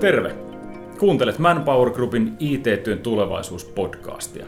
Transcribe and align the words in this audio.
Terve! 0.00 0.34
Kuuntelet 0.98 1.38
Manpower 1.38 1.90
Groupin 1.90 2.36
IT-työn 2.38 2.98
tulevaisuuspodcastia. 2.98 4.46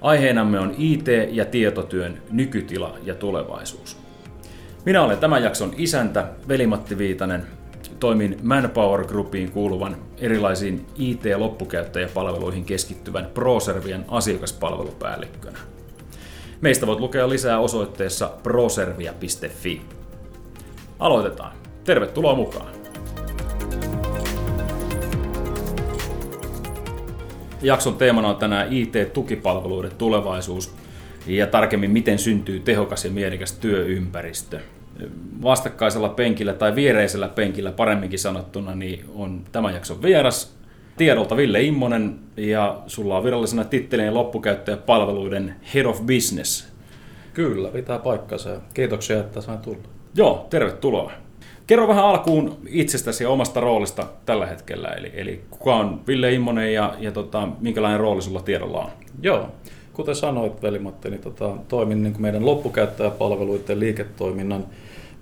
Aiheenamme 0.00 0.58
on 0.58 0.74
IT- 0.78 1.08
ja 1.30 1.44
tietotyön 1.44 2.22
nykytila 2.30 2.98
ja 3.02 3.14
tulevaisuus. 3.14 3.96
Minä 4.84 5.02
olen 5.02 5.18
tämän 5.18 5.42
jakson 5.42 5.72
isäntä, 5.76 6.28
Veli-Matti 6.48 6.98
Viitanen. 6.98 7.46
Toimin 7.98 8.38
Manpower 8.42 9.04
Groupiin 9.04 9.52
kuuluvan 9.52 9.96
erilaisiin 10.18 10.86
IT-loppukäyttäjäpalveluihin 10.98 12.64
keskittyvän 12.64 13.26
ProServian 13.34 14.04
asiakaspalvelupäällikkönä. 14.08 15.58
Meistä 16.60 16.86
voit 16.86 17.00
lukea 17.00 17.28
lisää 17.28 17.58
osoitteessa 17.58 18.30
proservia.fi. 18.42 19.82
Aloitetaan. 20.98 21.52
Tervetuloa 21.84 22.34
mukaan! 22.34 22.79
Jakson 27.62 27.94
teemana 27.94 28.28
on 28.28 28.36
tänään 28.36 28.72
IT-tukipalveluiden 28.72 29.96
tulevaisuus 29.98 30.74
ja 31.26 31.46
tarkemmin 31.46 31.90
miten 31.90 32.18
syntyy 32.18 32.60
tehokas 32.60 33.04
ja 33.04 33.10
mielikäs 33.10 33.52
työympäristö. 33.52 34.60
Vastakkaisella 35.42 36.08
penkillä 36.08 36.52
tai 36.52 36.74
viereisellä 36.74 37.28
penkillä 37.28 37.72
paremminkin 37.72 38.18
sanottuna 38.18 38.74
niin 38.74 39.04
on 39.14 39.40
tämän 39.52 39.74
jakson 39.74 40.02
vieras 40.02 40.60
tiedolta 40.96 41.36
Ville 41.36 41.62
Immonen 41.62 42.18
ja 42.36 42.80
sulla 42.86 43.16
on 43.16 43.24
virallisena 43.24 43.64
titteleen 43.64 44.14
loppukäyttäjäpalveluiden 44.14 45.54
Head 45.74 45.86
of 45.86 46.00
Business. 46.06 46.68
Kyllä, 47.34 47.68
pitää 47.68 47.98
paikkansa. 47.98 48.60
Kiitoksia, 48.74 49.20
että 49.20 49.40
sain 49.40 49.58
tulla. 49.58 49.78
Joo, 50.14 50.46
tervetuloa. 50.50 51.12
Kerro 51.66 51.88
vähän 51.88 52.04
alkuun 52.04 52.56
itsestäsi 52.68 53.24
ja 53.24 53.30
omasta 53.30 53.60
roolista 53.60 54.06
tällä 54.26 54.46
hetkellä, 54.46 54.88
eli, 54.88 55.10
eli 55.14 55.44
kuka 55.50 55.76
on 55.76 56.00
Ville 56.06 56.32
Immonen 56.32 56.74
ja, 56.74 56.94
ja 56.98 57.12
tota, 57.12 57.48
minkälainen 57.60 58.00
rooli 58.00 58.22
sulla 58.22 58.42
tiedolla 58.42 58.80
on? 58.80 58.90
Joo, 59.22 59.48
kuten 59.92 60.16
sanoit 60.16 60.62
velimatti, 60.62 61.10
niin 61.10 61.20
tota, 61.20 61.50
toimin 61.68 62.02
niin 62.02 62.12
kuin 62.12 62.22
meidän 62.22 62.46
loppukäyttäjäpalveluiden 62.46 63.80
liiketoiminnan 63.80 64.66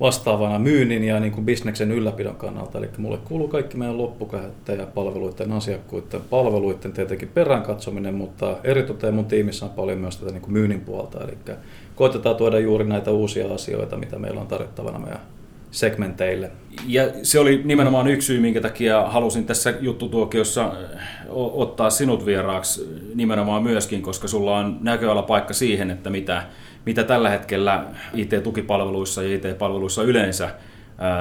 vastaavana 0.00 0.58
myynnin 0.58 1.04
ja 1.04 1.20
niin 1.20 1.32
kuin 1.32 1.44
bisneksen 1.44 1.92
ylläpidon 1.92 2.36
kannalta. 2.36 2.78
Eli 2.78 2.88
mulle 2.98 3.18
kuuluu 3.24 3.48
kaikki 3.48 3.76
meidän 3.76 3.98
loppukäyttäjäpalveluiden, 3.98 5.52
asiakkuiden, 5.52 6.20
palveluiden 6.30 6.92
tietenkin 6.92 7.28
perään 7.28 7.62
katsominen, 7.62 8.14
mutta 8.14 8.56
eritoten 8.64 9.14
mun 9.14 9.24
tiimissä 9.24 9.64
on 9.64 9.70
paljon 9.70 9.98
myös 9.98 10.16
tätä 10.16 10.32
niin 10.32 10.42
kuin 10.42 10.52
myynnin 10.52 10.80
puolta. 10.80 11.24
Eli 11.24 11.56
koitetaan 11.94 12.36
tuoda 12.36 12.58
juuri 12.58 12.84
näitä 12.84 13.10
uusia 13.10 13.54
asioita, 13.54 13.96
mitä 13.96 14.18
meillä 14.18 14.40
on 14.40 14.46
tarjottavana 14.46 14.98
meidän 14.98 15.20
segmenteille. 15.70 16.50
Ja 16.86 17.04
se 17.22 17.40
oli 17.40 17.60
nimenomaan 17.64 18.08
yksi 18.08 18.26
syy, 18.26 18.40
minkä 18.40 18.60
takia 18.60 19.02
halusin 19.02 19.46
tässä 19.46 19.74
juttutuokiossa 19.80 20.72
ottaa 21.30 21.90
sinut 21.90 22.26
vieraaksi 22.26 23.00
nimenomaan 23.14 23.62
myöskin, 23.62 24.02
koska 24.02 24.28
sulla 24.28 24.58
on 24.58 24.78
näköalapaikka 24.80 25.54
siihen, 25.54 25.90
että 25.90 26.10
mitä, 26.10 26.42
mitä 26.86 27.04
tällä 27.04 27.30
hetkellä 27.30 27.84
IT-tukipalveluissa 28.14 29.22
ja 29.22 29.34
IT-palveluissa 29.34 30.02
yleensä 30.02 30.50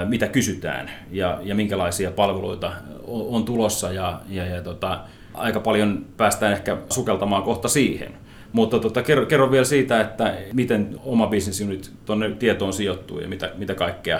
mitä 0.07 0.27
kysytään 0.27 0.89
ja, 1.11 1.39
ja 1.43 1.55
minkälaisia 1.55 2.11
palveluita 2.11 2.71
on 3.07 3.45
tulossa 3.45 3.91
ja, 3.91 4.21
ja, 4.29 4.45
ja 4.45 4.61
tota, 4.61 4.99
aika 5.33 5.59
paljon 5.59 6.05
päästään 6.17 6.53
ehkä 6.53 6.77
sukeltamaan 6.89 7.43
kohta 7.43 7.67
siihen. 7.67 8.11
Mutta 8.51 8.79
tota, 8.79 9.03
kerro, 9.03 9.25
kerro 9.25 9.51
vielä 9.51 9.65
siitä, 9.65 10.01
että 10.01 10.33
miten 10.53 10.95
oma 11.03 11.27
bisnes 11.27 11.61
nyt 11.61 11.91
tuonne 12.05 12.29
tietoon 12.29 12.73
sijoittuu 12.73 13.19
ja 13.19 13.27
mitä, 13.27 13.51
mitä 13.57 13.75
kaikkea 13.75 14.19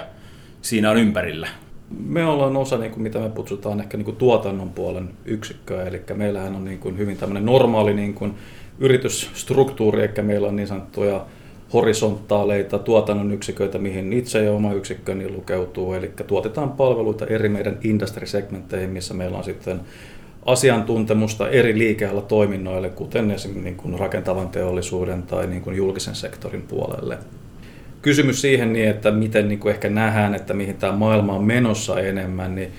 siinä 0.61 0.91
on 0.91 0.97
ympärillä? 0.97 1.47
Me 2.05 2.25
ollaan 2.25 2.57
osa, 2.57 2.77
niin 2.77 2.91
kuin, 2.91 3.03
mitä 3.03 3.19
me 3.19 3.29
kutsutaan 3.29 3.79
ehkä 3.79 3.97
niin 3.97 4.05
kuin 4.05 4.17
tuotannon 4.17 4.69
puolen 4.69 5.09
yksikköä, 5.25 5.83
eli 5.83 6.01
meillähän 6.13 6.55
on 6.55 6.65
niin 6.65 6.79
kuin, 6.79 6.97
hyvin 6.97 7.17
tämmöinen 7.17 7.45
normaali 7.45 7.93
niin 7.93 8.13
kuin, 8.13 8.33
yritysstruktuuri, 8.79 10.03
eli 10.03 10.23
meillä 10.25 10.47
on 10.47 10.55
niin 10.55 10.67
sanottuja 10.67 11.25
horisontaaleita 11.73 12.79
tuotannon 12.79 13.31
yksiköitä, 13.31 13.77
mihin 13.77 14.13
itse 14.13 14.43
ja 14.43 14.51
oma 14.51 14.73
yksikköni 14.73 15.31
lukeutuu, 15.31 15.93
eli 15.93 16.11
tuotetaan 16.27 16.71
palveluita 16.71 17.25
eri 17.25 17.49
meidän 17.49 17.77
industry-segmentteihin, 17.83 18.89
missä 18.89 19.13
meillä 19.13 19.37
on 19.37 19.43
sitten 19.43 19.79
asiantuntemusta 20.45 21.49
eri 21.49 21.77
liikealla 21.77 22.21
toiminnoille, 22.21 22.89
kuten 22.89 23.31
esimerkiksi 23.31 23.63
niin 23.63 23.77
kuin 23.77 23.99
rakentavan 23.99 24.49
teollisuuden 24.49 25.23
tai 25.23 25.47
niin 25.47 25.61
kuin 25.61 25.75
julkisen 25.75 26.15
sektorin 26.15 26.61
puolelle 26.61 27.17
kysymys 28.07 28.41
siihen, 28.41 28.73
niin, 28.73 28.89
että 28.89 29.11
miten 29.11 29.47
niin 29.47 29.59
kuin 29.59 29.73
ehkä 29.73 29.89
nähdään, 29.89 30.35
että 30.35 30.53
mihin 30.53 30.75
tämä 30.75 30.93
maailma 30.93 31.33
on 31.33 31.43
menossa 31.43 31.99
enemmän, 31.99 32.55
niin 32.55 32.71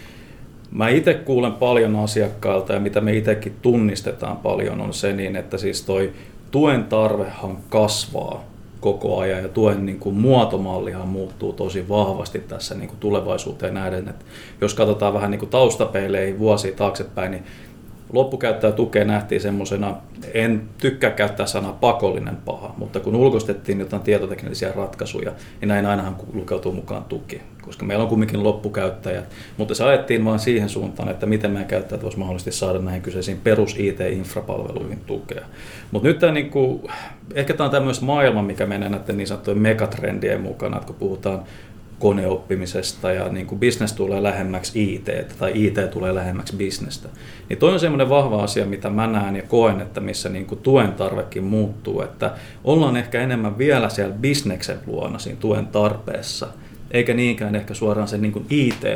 mä 0.71 0.89
itse 0.89 1.15
kuulen 1.15 1.53
paljon 1.53 1.97
asiakkailta 1.97 2.73
ja 2.73 2.81
mitä 2.81 3.01
me 3.01 3.17
itsekin 3.17 3.57
tunnistetaan 3.63 4.37
paljon 4.37 4.81
on 4.81 4.95
se, 4.95 5.13
niin 5.13 5.37
että 5.37 5.59
siis 5.59 5.83
toi 5.83 6.13
tuen 6.51 6.85
tarvehan 6.85 7.59
kasvaa 7.69 8.45
koko 8.81 9.19
ajan 9.19 9.43
ja 9.43 9.49
tuen 9.49 9.87
niin 9.87 9.99
kuin 9.99 10.17
muotomallihan 10.17 11.09
muuttuu 11.09 11.53
tosi 11.53 11.89
vahvasti 11.89 12.39
tässä 12.39 12.75
niin 12.75 12.89
kuin 12.89 13.01
tulevaisuuteen 13.01 13.75
nähden. 13.75 14.09
Että 14.09 14.25
jos 14.61 14.75
katsotaan 14.75 15.15
vähän 15.15 15.31
niin 15.31 15.39
kuin 15.39 15.51
taustapeileihin 15.51 16.39
vuosia 16.39 16.73
taaksepäin, 16.73 17.31
niin 17.31 17.45
loppukäyttäjätukea 18.13 19.05
nähtiin 19.05 19.41
semmoisena, 19.41 19.97
en 20.35 20.63
tykkää 20.79 21.11
käyttää 21.11 21.47
sanaa 21.47 21.73
pakollinen 21.73 22.37
paha, 22.37 22.75
mutta 22.77 23.01
kun 23.01 23.17
ulkoistettiin 23.17 23.81
jotain 23.81 24.03
tietoteknisiä 24.03 24.73
ratkaisuja, 24.77 25.33
niin 25.61 25.69
näin 25.69 25.87
ainahan 25.87 26.17
lukeutuu 26.33 26.73
mukaan 26.73 27.05
tuki, 27.05 27.43
koska 27.63 27.87
meillä 27.87 28.03
on 28.03 28.09
kumminkin 28.09 28.43
loppukäyttäjät. 28.43 29.29
Mutta 29.57 29.75
se 29.75 29.85
ajettiin 29.85 30.25
vain 30.25 30.39
siihen 30.39 30.69
suuntaan, 30.69 31.09
että 31.09 31.27
miten 31.27 31.51
meidän 31.51 31.69
käyttäjät 31.69 32.03
voisivat 32.03 32.21
mahdollisesti 32.21 32.53
saada 32.53 32.79
näihin 32.79 33.03
kyseisiin 33.03 33.41
perus 33.45 33.77
IT-infrapalveluihin 33.79 35.01
tukea. 35.07 35.45
Mutta 35.91 36.09
nyt 36.09 36.19
tämä 36.19 36.33
niin 36.33 36.51
kuin, 36.51 36.83
ehkä 37.35 37.55
tämä 37.55 37.65
on 37.65 37.71
tämmöistä 37.71 38.05
maailma, 38.05 38.43
mikä 38.43 38.67
menee 38.67 38.89
näiden 38.89 39.17
niin 39.17 39.27
sanottujen 39.27 39.59
megatrendien 39.59 40.41
mukana, 40.41 40.77
että 40.77 40.87
kun 40.87 40.97
puhutaan 40.97 41.43
koneoppimisesta 41.99 43.13
ja 43.13 43.29
niin 43.29 43.47
kuin 43.47 43.59
business 43.59 43.93
tulee 43.93 44.23
lähemmäksi 44.23 44.95
IT 44.95 45.09
tai 45.39 45.53
IT 45.55 45.91
tulee 45.91 46.15
lähemmäksi 46.15 46.57
bisnestä. 46.57 47.09
Niin 47.49 47.59
toi 47.59 47.73
on 47.73 47.81
semmoinen 47.81 48.09
vahva 48.09 48.43
asia, 48.43 48.67
mitä 48.67 48.91
mä 48.91 49.07
näen 49.07 49.37
ja 49.37 49.43
koen, 49.43 49.81
että 49.81 50.01
missä 50.01 50.29
niin 50.29 50.47
kuin 50.47 50.61
tuen 50.61 50.93
tarvekin 50.93 51.45
muuttuu, 51.45 52.03
että 52.03 52.35
ollaan 52.65 52.97
ehkä 52.97 53.21
enemmän 53.21 53.59
vielä 53.59 53.89
siellä 53.89 54.15
bisneksen 54.15 54.79
luona 54.87 55.19
siinä 55.19 55.41
tuen 55.41 55.67
tarpeessa, 55.67 56.47
eikä 56.91 57.15
niinkään 57.15 57.55
ehkä 57.55 57.75
suoraan 57.75 58.09
sen 58.09 58.23
niin 58.23 58.33
kuin 58.33 58.47
IT 58.51 58.87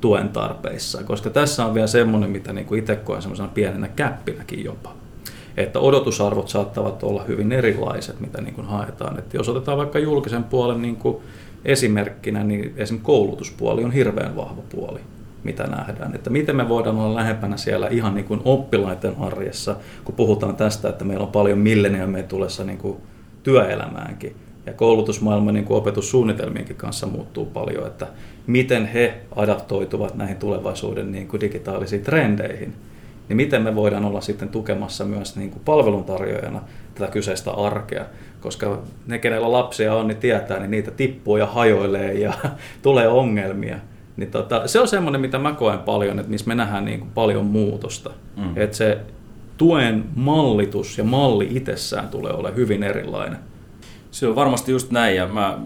tuen 0.00 0.28
tarpeissa, 0.28 1.04
koska 1.04 1.30
tässä 1.30 1.66
on 1.66 1.74
vielä 1.74 1.86
semmoinen, 1.86 2.30
mitä 2.30 2.52
niin 2.52 2.66
kuin 2.66 2.78
itse 2.78 2.96
koen 2.96 3.22
semmoisena 3.22 3.48
pienenä 3.48 3.88
käppinäkin 3.88 4.64
jopa 4.64 4.98
että 5.58 5.80
odotusarvot 5.80 6.48
saattavat 6.48 7.02
olla 7.02 7.24
hyvin 7.24 7.52
erilaiset, 7.52 8.20
mitä 8.20 8.40
niin 8.40 8.54
kuin 8.54 8.66
haetaan. 8.66 9.18
Että 9.18 9.36
jos 9.36 9.48
otetaan 9.48 9.78
vaikka 9.78 9.98
julkisen 9.98 10.44
puolen 10.44 10.82
niin 10.82 10.96
kuin 10.96 11.16
esimerkkinä, 11.64 12.44
niin 12.44 12.60
esimerkiksi 12.60 13.06
koulutuspuoli 13.06 13.84
on 13.84 13.92
hirveän 13.92 14.36
vahva 14.36 14.62
puoli, 14.68 15.00
mitä 15.44 15.66
nähdään. 15.66 16.14
Että 16.14 16.30
miten 16.30 16.56
me 16.56 16.68
voidaan 16.68 16.98
olla 16.98 17.14
lähempänä 17.14 17.56
siellä 17.56 17.88
ihan 17.88 18.14
niin 18.14 18.24
kuin 18.24 18.40
oppilaiden 18.44 19.14
arjessa, 19.20 19.76
kun 20.04 20.14
puhutaan 20.14 20.56
tästä, 20.56 20.88
että 20.88 21.04
meillä 21.04 21.24
on 21.24 21.32
paljon 21.32 21.58
milleniumeja 21.58 22.24
tulessa 22.24 22.64
niin 22.64 22.78
kuin 22.78 22.96
työelämäänkin. 23.42 24.36
Ja 24.66 24.72
koulutusmaailma 24.74 25.52
niin 25.52 25.64
kuin 25.64 25.78
opetussuunnitelmienkin 25.78 26.76
kanssa 26.76 27.06
muuttuu 27.06 27.46
paljon, 27.46 27.86
että 27.86 28.06
miten 28.46 28.86
he 28.86 29.14
adaptoituvat 29.36 30.14
näihin 30.14 30.36
tulevaisuuden 30.36 31.12
niin 31.12 31.28
kuin 31.28 31.40
digitaalisiin 31.40 32.02
trendeihin 32.02 32.74
niin 33.28 33.36
miten 33.36 33.62
me 33.62 33.74
voidaan 33.74 34.04
olla 34.04 34.20
sitten 34.20 34.48
tukemassa 34.48 35.04
myös 35.04 35.36
niin 35.36 35.50
kuin 35.50 35.62
palveluntarjoajana 35.64 36.60
tätä 36.94 37.10
kyseistä 37.10 37.50
arkea 37.50 38.04
koska 38.40 38.78
ne, 39.06 39.18
kenellä 39.18 39.52
lapsia 39.52 39.94
on, 39.94 40.08
niin 40.08 40.18
tietää, 40.18 40.58
niin 40.58 40.70
niitä 40.70 40.90
tippuu 40.90 41.36
ja 41.36 41.46
hajoilee 41.46 42.14
ja 42.14 42.32
tulee 42.82 43.08
ongelmia. 43.08 43.78
Niin 44.16 44.30
tota, 44.30 44.68
se 44.68 44.80
on 44.80 44.88
semmoinen, 44.88 45.20
mitä 45.20 45.38
mä 45.38 45.52
koen 45.52 45.78
paljon, 45.78 46.18
että 46.18 46.30
missä 46.30 46.48
me 46.48 46.54
nähdään 46.54 46.84
niin 46.84 46.98
kuin 46.98 47.10
paljon 47.14 47.44
muutosta. 47.44 48.10
Mm. 48.36 48.52
Että 48.56 48.76
se 48.76 48.98
tuen 49.56 50.04
mallitus 50.14 50.98
ja 50.98 51.04
malli 51.04 51.48
itsessään 51.50 52.08
tulee 52.08 52.32
olemaan 52.32 52.56
hyvin 52.56 52.82
erilainen. 52.82 53.38
Se 54.10 54.26
on 54.26 54.34
varmasti 54.34 54.72
just 54.72 54.90
näin 54.90 55.16
ja 55.16 55.26
mä, 55.26 55.58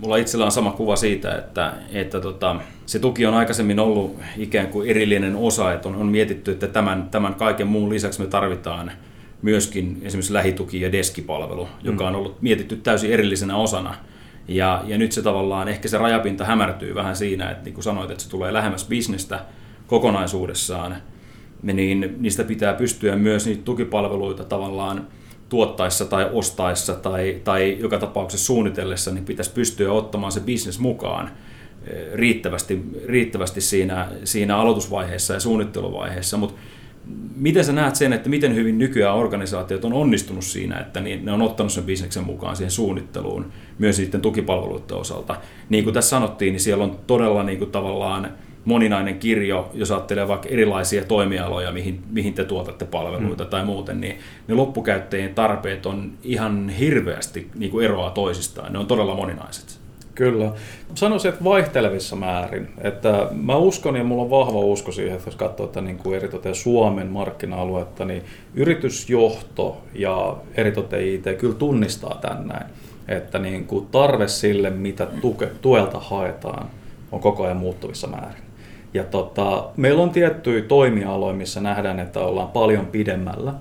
mulla 0.00 0.16
itsellä 0.16 0.44
on 0.44 0.52
sama 0.52 0.70
kuva 0.70 0.96
siitä, 0.96 1.34
että, 1.34 1.72
että 1.92 2.20
tota, 2.20 2.56
se 2.86 2.98
tuki 2.98 3.26
on 3.26 3.34
aikaisemmin 3.34 3.80
ollut 3.80 4.16
ikään 4.36 4.66
kuin 4.66 4.90
erillinen 4.90 5.36
osa, 5.36 5.72
että 5.72 5.88
on, 5.88 5.96
on 5.96 6.06
mietitty, 6.06 6.50
että 6.50 6.66
tämän, 6.66 7.08
tämän 7.10 7.34
kaiken 7.34 7.66
muun 7.66 7.90
lisäksi 7.90 8.20
me 8.20 8.26
tarvitaan 8.26 8.92
myöskin 9.42 10.00
esimerkiksi 10.02 10.32
lähituki- 10.32 10.80
ja 10.80 10.92
deskipalvelu, 10.92 11.68
joka 11.82 12.04
mm. 12.04 12.08
on 12.08 12.16
ollut 12.16 12.42
mietitty 12.42 12.76
täysin 12.76 13.12
erillisenä 13.12 13.56
osana. 13.56 13.94
Ja, 14.48 14.82
ja 14.86 14.98
nyt 14.98 15.12
se 15.12 15.22
tavallaan, 15.22 15.68
ehkä 15.68 15.88
se 15.88 15.98
rajapinta 15.98 16.44
hämärtyy 16.44 16.94
vähän 16.94 17.16
siinä, 17.16 17.50
että 17.50 17.64
niin 17.64 17.74
kuin 17.74 17.84
sanoit, 17.84 18.10
että 18.10 18.24
se 18.24 18.30
tulee 18.30 18.52
lähemmäs 18.52 18.88
bisnestä 18.88 19.40
kokonaisuudessaan, 19.86 20.96
niin 21.62 22.16
niistä 22.18 22.44
pitää 22.44 22.74
pystyä 22.74 23.16
myös 23.16 23.46
niitä 23.46 23.62
tukipalveluita 23.62 24.44
tavallaan 24.44 25.06
tuottaessa 25.48 26.04
tai 26.04 26.30
ostaessa 26.32 26.94
tai, 26.94 27.40
tai 27.44 27.76
joka 27.80 27.98
tapauksessa 27.98 28.46
suunnitellessa, 28.46 29.10
niin 29.10 29.24
pitäisi 29.24 29.50
pystyä 29.50 29.92
ottamaan 29.92 30.32
se 30.32 30.40
bisnes 30.40 30.78
mukaan 30.78 31.30
riittävästi, 32.14 32.82
riittävästi 33.06 33.60
siinä, 33.60 34.08
siinä 34.24 34.56
aloitusvaiheessa 34.56 35.34
ja 35.34 35.40
suunnitteluvaiheessa, 35.40 36.36
mutta 36.36 36.60
miten 37.36 37.64
sä 37.64 37.72
näet 37.72 37.96
sen, 37.96 38.12
että 38.12 38.28
miten 38.28 38.54
hyvin 38.54 38.78
nykyään 38.78 39.16
organisaatiot 39.16 39.84
on 39.84 39.92
onnistunut 39.92 40.44
siinä, 40.44 40.78
että 40.78 41.00
ne 41.00 41.32
on 41.32 41.42
ottanut 41.42 41.72
sen 41.72 41.84
bisneksen 41.84 42.24
mukaan 42.24 42.56
siihen 42.56 42.70
suunnitteluun, 42.70 43.52
myös 43.78 43.96
sitten 43.96 44.20
tukipalveluiden 44.20 44.96
osalta. 44.96 45.36
Niin 45.68 45.84
kuin 45.84 45.94
tässä 45.94 46.10
sanottiin, 46.10 46.52
niin 46.52 46.60
siellä 46.60 46.84
on 46.84 46.98
todella 47.06 47.42
niin 47.42 47.58
kuin 47.58 47.70
tavallaan 47.70 48.30
moninainen 48.68 49.18
kirjo, 49.18 49.70
jos 49.74 49.90
ajattelee 49.90 50.28
vaikka 50.28 50.48
erilaisia 50.48 51.04
toimialoja, 51.04 51.72
mihin, 51.72 52.02
mihin 52.10 52.34
te 52.34 52.44
tuotatte 52.44 52.84
palveluita 52.84 53.44
mm. 53.44 53.50
tai 53.50 53.64
muuten, 53.64 54.00
niin 54.00 54.18
ne 54.48 54.54
loppukäyttäjien 54.54 55.34
tarpeet 55.34 55.86
on 55.86 56.12
ihan 56.22 56.68
hirveästi 56.68 57.50
niin 57.54 57.70
kuin 57.70 57.84
eroaa 57.84 58.10
toisistaan. 58.10 58.72
Ne 58.72 58.78
on 58.78 58.86
todella 58.86 59.14
moninaiset. 59.14 59.80
Kyllä. 60.14 60.52
Sanoisin, 60.94 61.28
että 61.28 61.44
vaihtelevissa 61.44 62.16
määrin. 62.16 62.68
Että 62.80 63.28
mä 63.32 63.56
uskon 63.56 63.96
ja 63.96 64.04
mulla 64.04 64.22
on 64.22 64.30
vahva 64.30 64.58
usko 64.58 64.92
siihen, 64.92 65.16
että 65.16 65.28
jos 65.28 65.36
katsoo 65.36 65.66
että 65.66 65.80
niin 65.80 65.98
kuin 65.98 66.16
eritoten 66.16 66.54
Suomen 66.54 67.06
markkina-aluetta, 67.06 68.04
niin 68.04 68.22
yritysjohto 68.54 69.82
ja 69.94 70.36
eritoten 70.54 71.06
IT 71.06 71.24
kyllä 71.38 71.54
tunnistaa 71.54 72.18
tämän 72.20 72.48
näin. 72.48 72.66
Että 73.08 73.38
niin 73.38 73.64
kuin 73.64 73.86
tarve 73.86 74.28
sille, 74.28 74.70
mitä 74.70 75.06
tuke, 75.06 75.46
tuelta 75.62 75.98
haetaan, 75.98 76.66
on 77.12 77.20
koko 77.20 77.44
ajan 77.44 77.56
muuttuvissa 77.56 78.06
määrin. 78.06 78.47
Ja 78.94 79.04
tota, 79.04 79.68
meillä 79.76 80.02
on 80.02 80.10
tiettyjä 80.10 80.62
toimialoja, 80.62 81.34
missä 81.34 81.60
nähdään, 81.60 82.00
että 82.00 82.20
ollaan 82.20 82.48
paljon 82.48 82.86
pidemmällä 82.86 83.54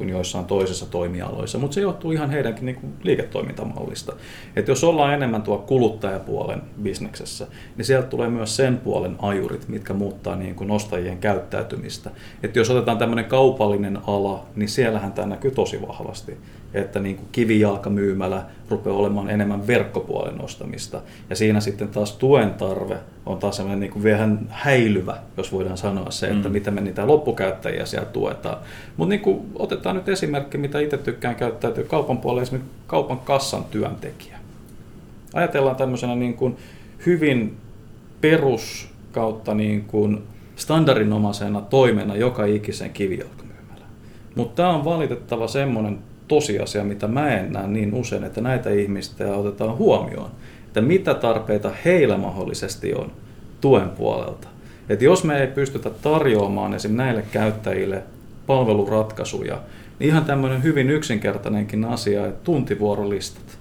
kuin 0.00 0.10
joissain 0.10 0.44
toisissa 0.44 0.86
toimialoissa, 0.86 1.58
mutta 1.58 1.74
se 1.74 1.80
johtuu 1.80 2.12
ihan 2.12 2.30
heidänkin 2.30 2.66
niin 2.66 2.76
kuin 2.76 2.92
liiketoimintamallista. 3.02 4.12
että 4.56 4.70
jos 4.70 4.84
ollaan 4.84 5.14
enemmän 5.14 5.42
tuo 5.42 5.58
kuluttajapuolen 5.58 6.62
bisneksessä, 6.82 7.46
niin 7.76 7.84
sieltä 7.84 8.08
tulee 8.08 8.28
myös 8.28 8.56
sen 8.56 8.78
puolen 8.78 9.16
ajurit, 9.22 9.68
mitkä 9.68 9.94
muuttaa 9.94 10.36
niin 10.36 10.54
kuin 10.54 10.70
ostajien 10.70 11.18
käyttäytymistä. 11.18 12.10
että 12.42 12.58
jos 12.58 12.70
otetaan 12.70 12.98
tämmöinen 12.98 13.24
kaupallinen 13.24 13.98
ala, 14.06 14.46
niin 14.56 14.68
siellähän 14.68 15.12
tämä 15.12 15.28
näkyy 15.28 15.50
tosi 15.50 15.88
vahvasti 15.88 16.36
että 16.74 17.00
niin 17.00 17.16
kuin 17.16 17.28
kivijalkamyymälä 17.32 18.42
rupeaa 18.68 18.96
olemaan 18.96 19.30
enemmän 19.30 19.66
verkkopuolen 19.66 20.44
ostamista. 20.44 21.00
Ja 21.30 21.36
siinä 21.36 21.60
sitten 21.60 21.88
taas 21.88 22.16
tuen 22.16 22.54
tarve 22.54 22.96
on 23.26 23.38
taas 23.38 23.56
sellainen 23.56 23.80
niin 23.80 23.92
kuin 23.92 24.02
vähän 24.02 24.38
häilyvä, 24.48 25.16
jos 25.36 25.52
voidaan 25.52 25.78
sanoa 25.78 26.10
se, 26.10 26.26
että 26.26 26.48
mm. 26.48 26.52
miten 26.52 26.74
me 26.74 26.80
niitä 26.80 27.06
loppukäyttäjiä 27.06 27.86
siellä 27.86 28.08
tuetaan. 28.08 28.58
Mutta 28.96 29.08
niin 29.08 29.50
otetaan 29.54 29.96
nyt 29.96 30.08
esimerkki, 30.08 30.58
mitä 30.58 30.80
itse 30.80 30.98
tykkään 30.98 31.36
käyttää, 31.36 31.70
kaupan 31.88 32.18
puolella 32.18 32.42
esimerkiksi 32.42 32.72
kaupan 32.86 33.18
kassan 33.18 33.64
työntekijä. 33.64 34.38
Ajatellaan 35.34 35.76
tämmöisenä 35.76 36.14
niin 36.14 36.34
kuin 36.34 36.56
hyvin 37.06 37.56
perus 38.20 38.90
kautta 39.12 39.54
niin 39.54 39.84
kuin 39.84 40.22
standardinomaisena 40.56 41.60
toimena 41.60 42.16
joka 42.16 42.44
ikisen 42.44 42.90
kivijalkamyymälä. 42.90 43.84
Mutta 44.34 44.62
tämä 44.62 44.74
on 44.74 44.84
valitettava 44.84 45.48
semmoinen 45.48 45.98
tosiasia, 46.30 46.84
mitä 46.84 47.08
mä 47.08 47.34
en 47.34 47.52
näe 47.52 47.66
niin 47.66 47.94
usein, 47.94 48.24
että 48.24 48.40
näitä 48.40 48.70
ihmistä 48.70 49.36
otetaan 49.36 49.76
huomioon, 49.76 50.30
että 50.66 50.80
mitä 50.80 51.14
tarpeita 51.14 51.70
heillä 51.84 52.16
mahdollisesti 52.16 52.94
on 52.94 53.12
tuen 53.60 53.90
puolelta. 53.90 54.48
Että 54.88 55.04
jos 55.04 55.24
me 55.24 55.40
ei 55.40 55.46
pystytä 55.46 55.90
tarjoamaan 55.90 56.74
esim. 56.74 56.96
näille 56.96 57.24
käyttäjille 57.32 58.02
palveluratkaisuja, 58.46 59.58
niin 59.98 60.08
ihan 60.08 60.24
tämmöinen 60.24 60.62
hyvin 60.62 60.90
yksinkertainenkin 60.90 61.84
asia, 61.84 62.26
että 62.26 62.44
tuntivuorolistat. 62.44 63.58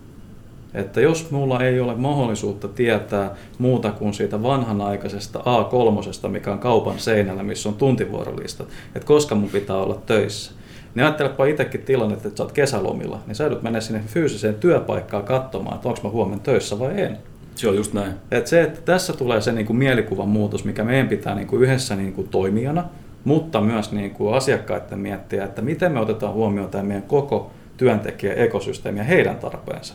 Että 0.74 1.02
jos 1.02 1.32
mulla 1.32 1.64
ei 1.64 1.80
ole 1.80 1.96
mahdollisuutta 1.96 2.68
tietää 2.68 3.36
muuta 3.58 3.92
kuin 3.92 4.14
siitä 4.14 4.44
vanhanaikaisesta 4.44 5.40
A3, 5.40 6.28
mikä 6.28 6.52
on 6.52 6.60
kaupan 6.60 7.00
seinällä, 7.00 7.44
missä 7.44 7.70
on 7.70 7.76
tuntivuorolistat, 7.76 8.68
että 8.96 9.08
koska 9.08 9.36
mun 9.36 9.50
pitää 9.50 9.78
olla 9.78 10.02
töissä, 10.06 10.52
niin 10.96 11.04
ajattelepa 11.04 11.46
itsekin 11.46 11.82
tilannetta, 11.82 12.28
että 12.28 12.38
sä 12.38 12.44
oot 12.44 12.52
kesälomilla, 12.52 13.20
niin 13.28 13.36
sä 13.36 13.44
joudut 13.44 13.64
mennä 13.64 13.82
sinne 13.82 14.02
fyysiseen 14.08 14.56
työpaikkaan 14.56 15.24
katsomaan, 15.24 15.76
että 15.76 15.90
onko 15.90 16.00
mä 16.04 16.10
huomenna 16.10 16.44
töissä 16.44 16.80
vai 16.80 17.02
en. 17.02 17.18
Se 17.56 17.70
on 17.70 17.76
just 17.76 17.94
näin. 17.94 18.14
Et 18.32 18.48
se, 18.48 18.62
että 18.62 18.82
tässä 18.82 19.14
tulee 19.14 19.42
se 19.42 19.52
niin 19.52 19.66
kuin 19.66 19.78
mielikuvan 19.78 20.30
muutos, 20.30 20.66
mikä 20.66 20.84
meidän 20.84 21.08
pitää 21.08 21.36
niin 21.36 21.48
kuin 21.48 21.62
yhdessä 21.62 21.96
niin 21.96 22.14
kuin 22.14 22.28
toimijana, 22.28 22.84
mutta 23.24 23.62
myös 23.62 23.92
niin 23.92 24.12
kuin 24.12 24.34
asiakkaiden 24.34 25.00
miettiä, 25.00 25.46
että 25.46 25.62
miten 25.62 25.92
me 25.92 26.00
otetaan 26.00 26.34
huomioon 26.34 26.70
tämä 26.70 26.84
meidän 26.84 27.04
koko 27.04 27.52
työntekijä 27.78 28.34
ekosysteemi 28.34 29.00
ja 29.00 29.04
heidän 29.04 29.36
tarpeensa. 29.36 29.94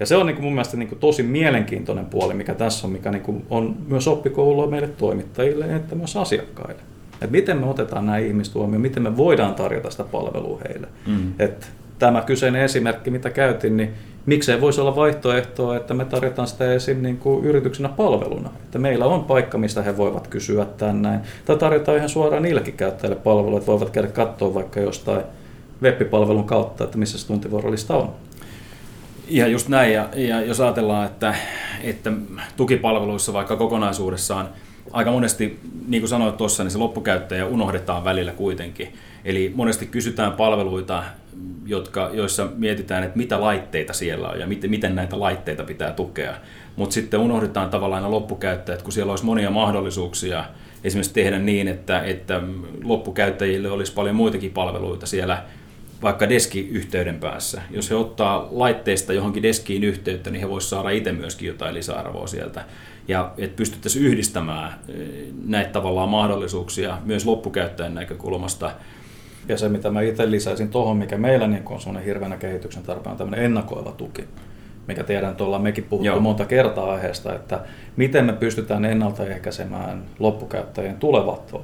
Ja 0.00 0.06
se 0.06 0.16
on 0.16 0.26
niin 0.26 0.36
kuin 0.36 0.44
mun 0.44 0.52
mielestä 0.52 0.76
niin 0.76 0.88
kuin 0.88 0.98
tosi 0.98 1.22
mielenkiintoinen 1.22 2.06
puoli, 2.06 2.34
mikä 2.34 2.54
tässä 2.54 2.86
on, 2.86 2.92
mikä 2.92 3.10
niin 3.10 3.22
kuin 3.22 3.46
on 3.50 3.76
myös 3.88 4.08
oppikoulua 4.08 4.66
meille 4.66 4.88
toimittajille 4.88 5.76
että 5.76 5.94
myös 5.94 6.16
asiakkaille. 6.16 6.80
Että 7.24 7.36
miten 7.36 7.58
me 7.58 7.66
otetaan 7.66 8.06
nämä 8.06 8.18
ihmiset 8.18 8.54
huomioon, 8.54 8.82
miten 8.82 9.02
me 9.02 9.16
voidaan 9.16 9.54
tarjota 9.54 9.90
sitä 9.90 10.04
palvelua 10.04 10.60
heille. 10.68 10.88
Mm. 11.06 11.32
Että 11.38 11.66
tämä 11.98 12.22
kyseinen 12.22 12.62
esimerkki, 12.62 13.10
mitä 13.10 13.30
käytin, 13.30 13.76
niin 13.76 13.92
miksei 14.26 14.60
voisi 14.60 14.80
olla 14.80 14.96
vaihtoehtoa, 14.96 15.76
että 15.76 15.94
me 15.94 16.04
tarjotaan 16.04 16.48
sitä 16.48 16.72
esim. 16.72 17.02
Niin 17.02 17.16
kuin 17.16 17.44
yrityksenä 17.44 17.88
palveluna. 17.88 18.50
Että 18.64 18.78
meillä 18.78 19.06
on 19.06 19.24
paikka, 19.24 19.58
mistä 19.58 19.82
he 19.82 19.96
voivat 19.96 20.26
kysyä 20.26 20.64
tänne. 20.64 21.20
Tai 21.44 21.56
tarjotaan 21.56 21.96
ihan 21.96 22.08
suoraan 22.08 22.42
niillekin 22.42 22.74
käyttäjille 22.74 23.16
palvelua, 23.16 23.58
että 23.58 23.72
voivat 23.72 23.90
käydä 23.90 24.08
katsoa 24.08 24.54
vaikka 24.54 24.80
jostain 24.80 25.22
web-palvelun 25.82 26.44
kautta, 26.44 26.84
että 26.84 26.98
missä 26.98 27.18
se 27.18 27.26
tuntivuorolista 27.26 27.96
on. 27.96 28.10
Ihan 29.28 29.52
just 29.52 29.68
näin, 29.68 29.92
ja, 29.92 30.08
ja 30.14 30.40
jos 30.40 30.60
ajatellaan, 30.60 31.06
että, 31.06 31.34
että 31.82 32.12
tukipalveluissa 32.56 33.32
vaikka 33.32 33.56
kokonaisuudessaan– 33.56 34.48
aika 34.90 35.10
monesti, 35.10 35.60
niin 35.88 36.00
kuin 36.00 36.08
sanoit 36.08 36.36
tuossa, 36.36 36.62
niin 36.62 36.70
se 36.70 36.78
loppukäyttäjä 36.78 37.46
unohdetaan 37.46 38.04
välillä 38.04 38.32
kuitenkin. 38.32 38.92
Eli 39.24 39.52
monesti 39.54 39.86
kysytään 39.86 40.32
palveluita, 40.32 41.02
jotka, 41.66 42.10
joissa 42.12 42.48
mietitään, 42.56 43.04
että 43.04 43.18
mitä 43.18 43.40
laitteita 43.40 43.92
siellä 43.92 44.28
on 44.28 44.40
ja 44.40 44.46
miten, 44.46 44.70
miten 44.70 44.94
näitä 44.94 45.20
laitteita 45.20 45.64
pitää 45.64 45.92
tukea. 45.92 46.34
Mutta 46.76 46.94
sitten 46.94 47.20
unohdetaan 47.20 47.70
tavallaan 47.70 48.10
loppukäyttäjät, 48.10 48.82
kun 48.82 48.92
siellä 48.92 49.12
olisi 49.12 49.24
monia 49.24 49.50
mahdollisuuksia 49.50 50.44
esimerkiksi 50.84 51.14
tehdä 51.14 51.38
niin, 51.38 51.68
että, 51.68 52.02
että 52.02 52.40
loppukäyttäjille 52.84 53.70
olisi 53.70 53.92
paljon 53.92 54.16
muitakin 54.16 54.50
palveluita 54.50 55.06
siellä 55.06 55.42
vaikka 56.02 56.28
deskiyhteyden 56.28 57.20
päässä. 57.20 57.62
Jos 57.70 57.90
he 57.90 57.94
ottaa 57.94 58.48
laitteesta 58.50 59.12
johonkin 59.12 59.42
deskiin 59.42 59.84
yhteyttä, 59.84 60.30
niin 60.30 60.40
he 60.40 60.48
voisivat 60.48 60.70
saada 60.70 60.90
itse 60.90 61.12
myöskin 61.12 61.48
jotain 61.48 61.74
lisäarvoa 61.74 62.26
sieltä 62.26 62.64
ja 63.08 63.32
että 63.38 63.56
pystyttäisiin 63.56 64.04
yhdistämään 64.04 64.72
eh, 64.88 65.26
näitä 65.46 65.70
tavallaan 65.70 66.08
mahdollisuuksia 66.08 66.98
myös 67.04 67.26
loppukäyttäjän 67.26 67.94
näkökulmasta. 67.94 68.70
Ja 69.48 69.56
se, 69.56 69.68
mitä 69.68 69.90
mä 69.90 70.00
itse 70.00 70.30
lisäisin 70.30 70.68
tuohon, 70.68 70.96
mikä 70.96 71.18
meillä 71.18 71.46
niin 71.46 71.62
on 71.66 71.80
sellainen 71.80 72.04
hirveänä 72.04 72.36
kehityksen 72.36 72.82
tarpeen, 72.82 73.12
on 73.12 73.18
tämmöinen 73.18 73.44
ennakoiva 73.44 73.92
tuki 73.92 74.24
mikä 74.88 75.04
tiedän, 75.04 75.30
että 75.30 75.44
ollaan 75.44 75.62
mekin 75.62 75.84
puhuttu 75.84 76.06
Joo. 76.06 76.20
monta 76.20 76.44
kertaa 76.44 76.92
aiheesta, 76.92 77.34
että 77.34 77.60
miten 77.96 78.24
me 78.24 78.32
pystytään 78.32 78.84
ennaltaehkäisemään 78.84 80.02
loppukäyttäjien 80.18 80.96
tulevat 80.96 81.54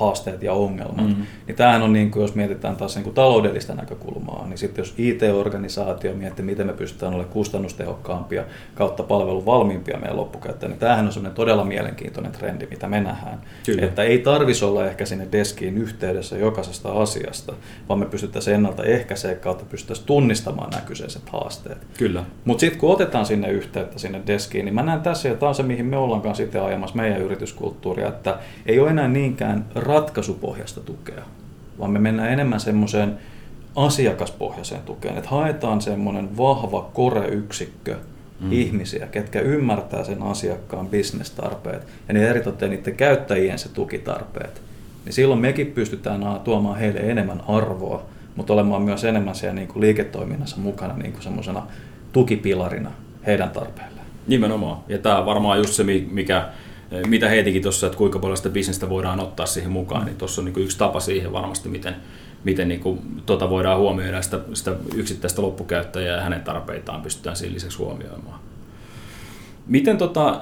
haasteet 0.00 0.42
ja 0.42 0.52
ongelmat. 0.52 1.06
Mm-hmm. 1.06 1.26
Niin 1.46 1.56
tämähän 1.56 1.82
on, 1.82 1.92
niin 1.92 2.10
kuin, 2.10 2.22
jos 2.22 2.34
mietitään 2.34 2.76
taas 2.76 2.94
niin 2.94 3.04
kuin 3.04 3.14
taloudellista 3.14 3.74
näkökulmaa, 3.74 4.46
niin 4.46 4.58
sitten 4.58 4.82
jos 4.82 4.94
IT-organisaatio 4.98 6.14
miettii, 6.14 6.44
miten 6.44 6.66
me 6.66 6.72
pystytään 6.72 7.14
olemaan 7.14 7.32
kustannustehokkaampia 7.32 8.44
kautta 8.74 9.02
palvelun 9.02 9.46
valmiimpia 9.46 9.98
meidän 9.98 10.16
loppukäyttäjille, 10.16 10.74
niin 10.74 10.80
tämähän 10.80 11.06
on 11.06 11.12
sellainen 11.12 11.36
todella 11.36 11.64
mielenkiintoinen 11.64 12.32
trendi, 12.32 12.66
mitä 12.70 12.88
me 12.88 13.00
nähdään. 13.00 13.40
Kyllä. 13.66 13.86
Että 13.86 14.02
ei 14.02 14.18
tarvitsisi 14.18 14.64
olla 14.64 14.86
ehkä 14.86 15.04
sinne 15.04 15.28
deskiin 15.32 15.78
yhteydessä 15.78 16.36
jokaisesta 16.36 16.92
asiasta, 16.92 17.52
vaan 17.88 18.00
me 18.00 18.06
pystyttäisiin 18.06 18.54
ennaltaehkäiseen 18.54 19.40
kautta 19.40 19.64
pystyttäisiin 19.64 20.06
tunnistamaan 20.06 20.70
nämä 20.70 20.82
kyseiset 20.82 21.28
haasteet. 21.28 21.78
Kyllä. 21.98 22.24
Mutta 22.44 22.60
sitten 22.60 22.80
kun 22.80 22.92
otetaan 22.92 23.26
sinne 23.26 23.50
yhteyttä 23.50 23.98
sinne 23.98 24.20
deskiin, 24.26 24.64
niin 24.64 24.74
mä 24.74 24.82
näen 24.82 25.00
tässä, 25.00 25.28
ja 25.28 25.34
tämä 25.34 25.48
on 25.48 25.54
se, 25.54 25.62
mihin 25.62 25.86
me 25.86 25.96
ollaan 25.96 26.34
sitten 26.34 26.62
ajamassa 26.62 26.96
meidän 26.96 27.20
yrityskulttuuria, 27.20 28.08
että 28.08 28.38
ei 28.66 28.80
ole 28.80 28.90
enää 28.90 29.08
niinkään 29.08 29.66
ratkaisupohjasta 29.90 30.80
tukea, 30.80 31.24
vaan 31.78 31.90
me 31.90 31.98
mennään 31.98 32.32
enemmän 32.32 32.60
semmoiseen 32.60 33.18
asiakaspohjaiseen 33.76 34.82
tukeen, 34.82 35.16
että 35.16 35.30
haetaan 35.30 35.80
semmoinen 35.80 36.36
vahva 36.36 36.90
koreyksikkö 36.94 37.96
mm. 38.40 38.52
ihmisiä, 38.52 39.06
ketkä 39.06 39.40
ymmärtää 39.40 40.04
sen 40.04 40.22
asiakkaan 40.22 40.88
bisnestarpeet 40.88 41.86
ja 42.08 42.14
niin 42.14 42.26
eritoten 42.26 42.70
niiden 42.70 42.96
käyttäjien 42.96 43.58
se 43.58 43.68
tukitarpeet. 43.68 44.62
Niin 45.04 45.12
silloin 45.12 45.40
mekin 45.40 45.66
pystytään 45.66 46.40
tuomaan 46.44 46.78
heille 46.78 47.00
enemmän 47.00 47.42
arvoa, 47.48 48.02
mutta 48.36 48.52
olemaan 48.52 48.82
myös 48.82 49.04
enemmän 49.04 49.34
siellä 49.34 49.54
niin 49.54 49.68
kuin 49.68 49.80
liiketoiminnassa 49.80 50.56
mukana 50.56 50.96
niin 50.96 51.12
kuin 51.12 51.22
semmoisena 51.22 51.66
tukipilarina 52.12 52.90
heidän 53.26 53.50
tarpeilleen. 53.50 54.06
Nimenomaan. 54.26 54.78
Ja 54.88 54.98
tämä 54.98 55.18
on 55.18 55.26
varmaan 55.26 55.58
just 55.58 55.72
se, 55.72 55.84
mikä 56.10 56.48
mitä 57.06 57.28
heitikin 57.28 57.62
tuossa, 57.62 57.86
että 57.86 57.98
kuinka 57.98 58.18
paljon 58.18 58.36
sitä 58.36 58.48
bisnestä 58.48 58.88
voidaan 58.88 59.20
ottaa 59.20 59.46
siihen 59.46 59.70
mukaan, 59.70 60.04
niin 60.04 60.16
tuossa 60.16 60.40
on 60.40 60.44
niin 60.44 60.64
yksi 60.64 60.78
tapa 60.78 61.00
siihen 61.00 61.32
varmasti, 61.32 61.68
miten, 61.68 61.96
miten 62.44 62.68
niin 62.68 62.80
kuin, 62.80 62.98
tota 63.26 63.50
voidaan 63.50 63.78
huomioida 63.78 64.22
sitä, 64.22 64.40
sitä 64.52 64.72
yksittäistä 64.94 65.42
loppukäyttäjää 65.42 66.16
ja 66.16 66.22
hänen 66.22 66.40
tarpeitaan 66.40 67.02
pystytään 67.02 67.36
siinä 67.36 67.54
lisäksi 67.54 67.78
huomioimaan. 67.78 68.40
Miten 69.66 69.98
tota, 69.98 70.40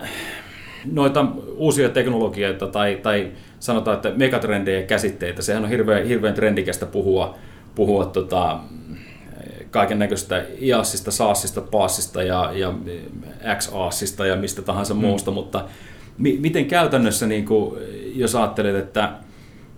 noita 0.93 1.27
uusia 1.57 1.89
teknologioita 1.89 2.67
tai, 2.67 2.99
tai 3.03 3.33
sanotaan, 3.61 3.95
että 3.95 4.13
megatrendejä 4.17 4.83
käsitteitä, 4.83 5.43
sehän 5.43 5.65
on 5.65 5.71
hirveän, 5.71 6.07
hirveän 6.07 6.35
trendikästä 6.35 6.87
puhua, 6.87 7.39
puhua 7.75 8.05
tota, 8.07 8.61
kaiken 9.71 9.99
näköistä 9.99 10.45
IASista, 10.63 11.11
SaaSista, 11.11 11.61
PaaSista 11.61 12.23
ja, 12.23 12.53
ja 12.55 12.75
XASista 13.59 14.27
ja 14.27 14.37
mistä 14.37 14.63
tahansa 14.63 14.95
mm. 14.95 15.01
muusta, 15.01 15.31
mutta 15.31 15.65
miten 16.19 16.67
käytännössä, 16.67 17.27
niin 17.27 17.45
kuin, 17.45 17.81
jos 18.15 18.35
ajattelet, 18.35 18.77
että 18.77 19.13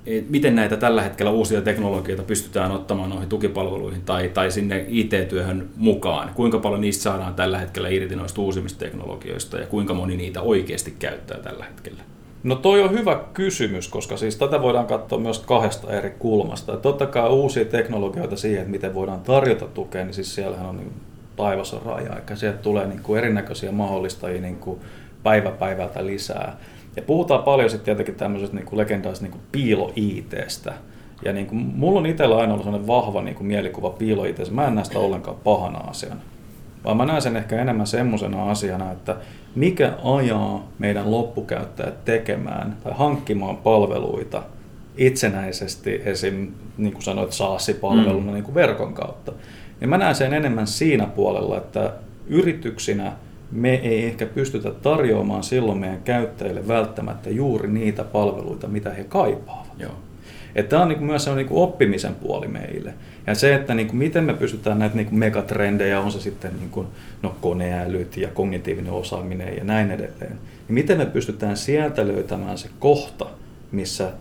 et 0.07 0.31
miten 0.31 0.55
näitä 0.55 0.77
tällä 0.77 1.03
hetkellä 1.03 1.31
uusia 1.31 1.63
teknologioita 1.63 2.23
pystytään 2.23 2.71
ottamaan 2.71 3.11
noihin 3.11 3.29
tukipalveluihin 3.29 4.03
tai, 4.03 4.29
tai 4.29 4.51
sinne 4.51 4.85
IT-työhön 4.89 5.69
mukaan? 5.77 6.31
Kuinka 6.35 6.59
paljon 6.59 6.81
niistä 6.81 7.03
saadaan 7.03 7.35
tällä 7.35 7.59
hetkellä 7.59 7.89
irti 7.89 8.17
noista 8.17 8.41
uusimmista 8.41 8.79
teknologioista 8.79 9.59
ja 9.59 9.67
kuinka 9.67 9.95
moni 9.95 10.17
niitä 10.17 10.43
oikeasti 10.43 10.95
käyttää 10.99 11.39
tällä 11.39 11.65
hetkellä? 11.65 12.03
No 12.43 12.55
toi 12.55 12.83
on 12.83 12.91
hyvä 12.91 13.21
kysymys, 13.35 13.89
koska 13.89 14.17
siis 14.17 14.37
tätä 14.37 14.63
voidaan 14.63 14.87
katsoa 14.87 15.19
myös 15.19 15.39
kahdesta 15.39 15.93
eri 15.93 16.11
kulmasta. 16.11 16.75
Et 16.75 16.83
totta 16.83 17.07
kai 17.07 17.29
uusia 17.29 17.65
teknologioita 17.65 18.37
siihen, 18.37 18.61
että 18.61 18.71
miten 18.71 18.95
voidaan 18.95 19.21
tarjota 19.21 19.67
tukea, 19.67 20.05
niin 20.05 20.15
siis 20.15 20.35
siellähän 20.35 20.67
on 20.67 20.77
niin 20.77 20.93
taivas 21.37 21.75
on 21.75 21.83
raja, 21.83 22.17
eikä 22.17 22.37
sieltä 22.37 22.59
tulee 22.59 22.87
niin 22.87 23.03
kuin 23.03 23.19
erinäköisiä 23.19 23.73
mahdollistajia 23.73 24.41
niin 24.41 24.57
kuin 24.57 24.81
päivä 25.23 25.51
päivältä 25.51 26.07
lisää. 26.07 26.57
Ja 26.97 27.03
puhutaan 27.03 27.43
paljon 27.43 27.71
sitten 27.71 27.85
tietenkin 27.85 28.15
tämmöisestä 28.15 28.57
niin 28.57 28.79
legendaisesta 28.79 29.27
niin 29.27 29.41
piilo-ITstä. 29.53 30.73
Ja 31.25 31.33
niin 31.33 31.47
kuin, 31.47 31.59
mulla 31.59 32.01
on 32.01 32.07
itsellä 32.07 32.37
aina 32.37 32.53
ollut 32.53 32.65
sellainen 32.65 32.87
vahva 32.87 33.23
niin 33.23 33.35
kuin 33.35 33.47
mielikuva 33.47 33.91
piilo 33.91 34.23
Mä 34.51 34.67
en 34.67 34.75
näe 34.75 34.85
sitä 34.85 34.99
ollenkaan 34.99 35.37
pahana 35.45 35.79
asiana. 35.79 36.21
Vaan 36.85 36.97
mä 36.97 37.07
näen 37.07 37.23
sen 37.23 37.37
ehkä 37.37 37.61
enemmän 37.61 37.87
semmoisena 37.87 38.51
asiana, 38.51 38.93
että 38.93 39.17
mikä 39.55 39.93
ajaa 40.05 40.69
meidän 40.79 41.11
loppukäyttäjät 41.11 42.05
tekemään 42.05 42.77
tai 42.85 42.93
hankkimaan 42.97 43.57
palveluita 43.57 44.43
itsenäisesti, 44.97 46.03
esim. 46.05 46.49
niin 46.79 46.93
kuin 46.93 47.03
sanoit, 47.03 47.33
SaaS-palveluna 47.33 48.27
mm. 48.27 48.33
niin 48.33 48.45
kuin 48.45 48.55
verkon 48.55 48.95
kautta. 48.95 49.33
Ja 49.81 49.89
mä 49.89 49.99
näen 49.99 50.15
sen 50.15 50.35
enemmän 50.35 50.67
siinä 50.67 51.07
puolella, 51.07 51.57
että 51.57 51.93
yrityksinä 52.27 53.13
me 53.53 53.75
ei 53.75 54.07
ehkä 54.07 54.27
pystytä 54.27 54.71
tarjoamaan 54.71 55.43
silloin 55.43 55.79
meidän 55.79 56.03
käyttäjille 56.03 56.69
välttämättä 56.69 57.31
juuri 57.31 57.69
niitä 57.69 58.05
palveluita, 58.05 58.69
mitä 58.69 58.91
he 58.91 59.05
kaipaavat. 59.05 59.67
Joo. 59.79 59.93
Että 60.55 60.71
tämä 60.71 60.83
on 60.83 60.89
niin 60.89 61.05
myös 61.05 61.25
se 61.25 61.31
on 61.31 61.37
niin 61.37 61.47
oppimisen 61.51 62.15
puoli 62.15 62.49
meille. 62.49 62.95
Ja 63.27 63.35
se, 63.35 63.55
että 63.55 63.75
niin 63.75 63.87
kuin 63.87 63.99
miten 63.99 64.25
me 64.25 64.35
pystytään 64.35 64.79
näitä 64.79 64.97
niin 64.97 65.07
kuin 65.07 65.19
megatrendejä, 65.19 66.01
on 66.01 66.13
se 66.13 66.21
sitten 66.21 66.53
niin 66.59 66.71
kuin, 66.71 66.87
no, 67.23 67.37
koneälyt 67.41 68.17
ja 68.17 68.29
kognitiivinen 68.29 68.93
osaaminen 68.93 69.57
ja 69.57 69.65
näin 69.65 69.91
edelleen, 69.91 70.39
niin 70.69 70.75
miten 70.75 70.99
me 70.99 71.07
pystytään 71.07 71.57
sieltä 71.57 72.09
löytämään 72.09 72.59
se 72.59 72.69
kohta, 72.79 73.27
missä 73.73 74.13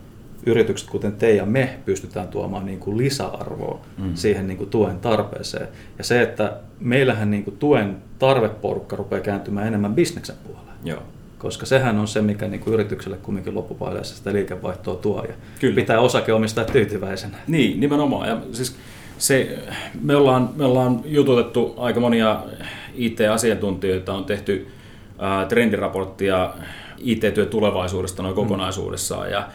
yritykset, 0.45 0.89
kuten 0.89 1.13
te 1.13 1.35
ja 1.35 1.45
me, 1.45 1.79
pystytään 1.85 2.27
tuomaan 2.27 2.65
niin 2.65 2.79
kuin 2.79 2.97
lisäarvoa 2.97 3.79
mm. 3.97 4.15
siihen 4.15 4.47
niin 4.47 4.57
kuin 4.57 4.69
tuen 4.69 4.99
tarpeeseen. 4.99 5.67
Ja 5.97 6.03
se, 6.03 6.21
että 6.21 6.57
meillähän 6.79 7.31
niin 7.31 7.43
kuin 7.43 7.57
tuen 7.57 7.97
tarveporukka 8.19 8.95
rupeaa 8.95 9.21
kääntymään 9.21 9.67
enemmän 9.67 9.95
bisneksen 9.95 10.35
puolelle. 10.43 10.71
Joo 10.83 11.03
koska 11.39 11.65
sehän 11.65 11.99
on 11.99 12.07
se, 12.07 12.21
mikä 12.21 12.47
niin 12.47 12.59
kuin 12.59 12.73
yritykselle 12.73 13.17
kumminkin 13.17 13.55
loppupaileessa 13.55 14.15
sitä 14.15 14.33
liikevaihtoa 14.33 14.95
tuo 14.95 15.25
ja 15.27 15.33
Kyllä. 15.59 15.75
pitää 15.75 15.99
osakeomistaa 15.99 16.65
tyytyväisenä. 16.65 17.37
Niin, 17.47 17.79
nimenomaan. 17.79 18.29
Ja 18.29 18.37
siis 18.51 18.75
se, 19.17 19.59
me, 20.01 20.15
ollaan, 20.15 20.49
me 20.55 20.65
ollaan 20.65 21.01
jututettu 21.05 21.73
aika 21.77 21.99
monia 21.99 22.43
IT-asiantuntijoita, 22.93 24.13
on 24.13 24.25
tehty 24.25 24.67
ää, 25.19 25.45
trendiraporttia 25.45 26.53
IT-työn 26.97 27.47
tulevaisuudesta 27.47 28.23
noin 28.23 28.35
mm. 28.35 28.41
kokonaisuudessaan 28.41 29.31
ja, 29.31 29.47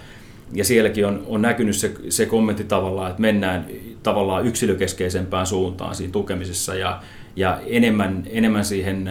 ja 0.52 0.64
sielläkin 0.64 1.06
on, 1.06 1.22
on 1.26 1.42
näkynyt 1.42 1.76
se, 1.76 1.94
se 2.08 2.26
kommentti 2.26 2.64
tavallaan, 2.64 3.10
että 3.10 3.22
mennään 3.22 3.66
tavallaan 4.02 4.46
yksilökeskeisempään 4.46 5.46
suuntaan 5.46 5.94
siinä 5.94 6.12
tukemisessa 6.12 6.74
ja, 6.74 7.02
ja 7.36 7.60
enemmän, 7.66 8.22
enemmän 8.30 8.64
siihen 8.64 9.10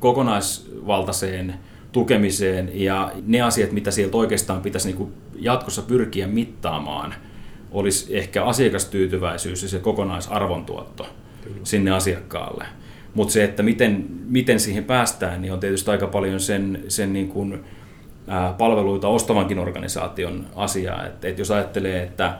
kokonaisvaltaiseen 0.00 1.54
tukemiseen 1.92 2.70
ja 2.74 3.12
ne 3.26 3.40
asiat, 3.40 3.72
mitä 3.72 3.90
sieltä 3.90 4.16
oikeastaan 4.16 4.62
pitäisi 4.62 4.92
niin 4.92 5.12
jatkossa 5.38 5.82
pyrkiä 5.82 6.26
mittaamaan, 6.26 7.14
olisi 7.70 8.16
ehkä 8.16 8.44
asiakastyytyväisyys 8.44 9.62
ja 9.62 9.68
se 9.68 9.78
kokonaisarvontuotto 9.78 11.06
Kyllä. 11.44 11.56
sinne 11.64 11.90
asiakkaalle. 11.90 12.64
Mutta 13.14 13.32
se, 13.32 13.44
että 13.44 13.62
miten, 13.62 14.06
miten 14.28 14.60
siihen 14.60 14.84
päästään, 14.84 15.42
niin 15.42 15.52
on 15.52 15.60
tietysti 15.60 15.90
aika 15.90 16.06
paljon 16.06 16.40
sen, 16.40 16.84
sen 16.88 17.12
niin 17.12 17.28
kuin, 17.28 17.64
palveluita 18.58 19.08
ostavankin 19.08 19.58
organisaation 19.58 20.46
asiaa. 20.56 21.06
Et, 21.06 21.24
et 21.24 21.38
jos 21.38 21.50
ajattelee, 21.50 22.02
että 22.02 22.38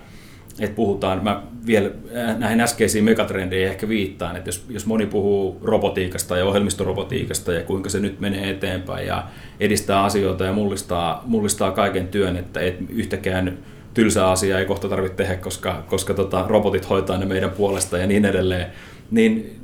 että 0.61 0.77
puhutaan, 0.77 1.25
mä 1.25 1.43
vielä 1.67 1.91
näihin 2.39 2.61
äskeisiin 2.61 3.05
megatrendeihin 3.05 3.69
ehkä 3.69 3.89
viittaan, 3.89 4.37
että 4.37 4.49
jos, 4.49 4.65
jos 4.69 4.87
moni 4.87 5.07
puhuu 5.07 5.61
robotiikasta 5.63 6.37
ja 6.37 6.45
ohjelmistorobotiikasta 6.45 7.53
ja 7.53 7.63
kuinka 7.63 7.89
se 7.89 8.01
nyt 8.01 8.21
menee 8.21 8.51
eteenpäin 8.51 9.07
ja 9.07 9.25
edistää 9.61 10.05
asioita 10.05 10.45
ja 10.45 10.53
mullistaa, 10.53 11.23
mullistaa 11.27 11.71
kaiken 11.71 12.09
työn, 12.09 12.37
että 12.37 12.61
et 12.61 12.77
yhtäkään 12.89 13.59
tylsää 13.95 14.31
asiaa 14.31 14.59
ei 14.59 14.67
kohta 14.67 14.89
tarvitse 14.89 15.17
tehdä, 15.17 15.37
koska, 15.37 15.85
koska 15.87 16.15
tota, 16.15 16.45
robotit 16.49 16.89
hoitaa 16.89 17.19
ne 17.19 17.27
meidän 17.27 17.51
puolesta 17.51 17.99
ja 17.99 18.07
niin 18.07 18.25
edelleen, 18.25 18.67
niin 19.11 19.61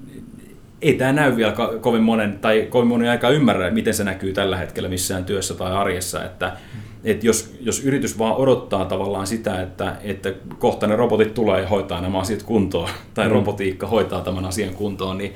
ei 0.83 0.95
tämä 0.95 1.13
näy 1.13 1.37
vielä 1.37 1.55
kovin 1.81 2.03
monen, 2.03 2.39
tai 2.39 2.67
kovin 2.71 2.89
moni 2.89 3.09
aika 3.09 3.31
ymmärrä, 3.31 3.71
miten 3.71 3.95
se 3.95 4.05
näkyy 4.05 4.33
tällä 4.33 4.57
hetkellä 4.57 4.89
missään 4.89 5.25
työssä 5.25 5.55
tai 5.55 5.73
arjessa, 5.73 6.25
että 6.25 6.57
että 7.05 7.27
jos, 7.27 7.55
jos 7.61 7.85
yritys 7.85 8.19
vaan 8.19 8.37
odottaa 8.37 8.85
tavallaan 8.85 9.27
sitä, 9.27 9.63
että, 9.63 9.97
että 10.03 10.33
kohta 10.59 10.87
ne 10.87 10.97
robotit 10.97 11.35
tulee 11.35 11.61
ja 11.61 11.69
hoitaa 11.69 12.01
nämä 12.01 12.19
asiat 12.19 12.43
kuntoon, 12.43 12.89
tai 13.15 13.27
mm. 13.27 13.33
robotiikka 13.33 13.87
hoitaa 13.87 14.21
tämän 14.21 14.45
asian 14.45 14.75
kuntoon, 14.75 15.19
niin, 15.19 15.33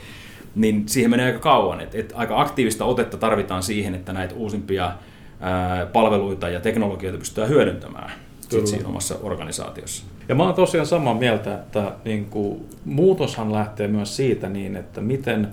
niin 0.55 0.89
siihen 0.89 1.11
menee 1.11 1.27
aika 1.27 1.39
kauan. 1.39 1.81
Et, 1.81 1.95
et 1.95 2.13
aika 2.17 2.41
aktiivista 2.41 2.85
otetta 2.85 3.17
tarvitaan 3.17 3.63
siihen, 3.63 3.95
että 3.95 4.13
näitä 4.13 4.35
uusimpia 4.35 4.93
ää, 5.41 5.87
palveluita 5.87 6.49
ja 6.49 6.61
teknologioita 6.61 7.19
pystytään 7.19 7.49
hyödyntämään 7.49 8.13
sit 8.49 8.67
siinä 8.67 8.89
omassa 8.89 9.15
organisaatiossa. 9.23 10.05
Ja 10.29 10.35
mä 10.35 10.43
oon 10.43 10.55
tosiaan 10.55 10.87
samaa 10.87 11.15
mieltä, 11.15 11.55
että 11.55 11.93
niin 12.05 12.25
kuin, 12.25 12.65
muutoshan 12.85 13.53
lähtee 13.53 13.89
myös 13.89 14.17
siitä 14.17 14.49
niin, 14.49 14.77
että 14.77 15.01
miten 15.01 15.49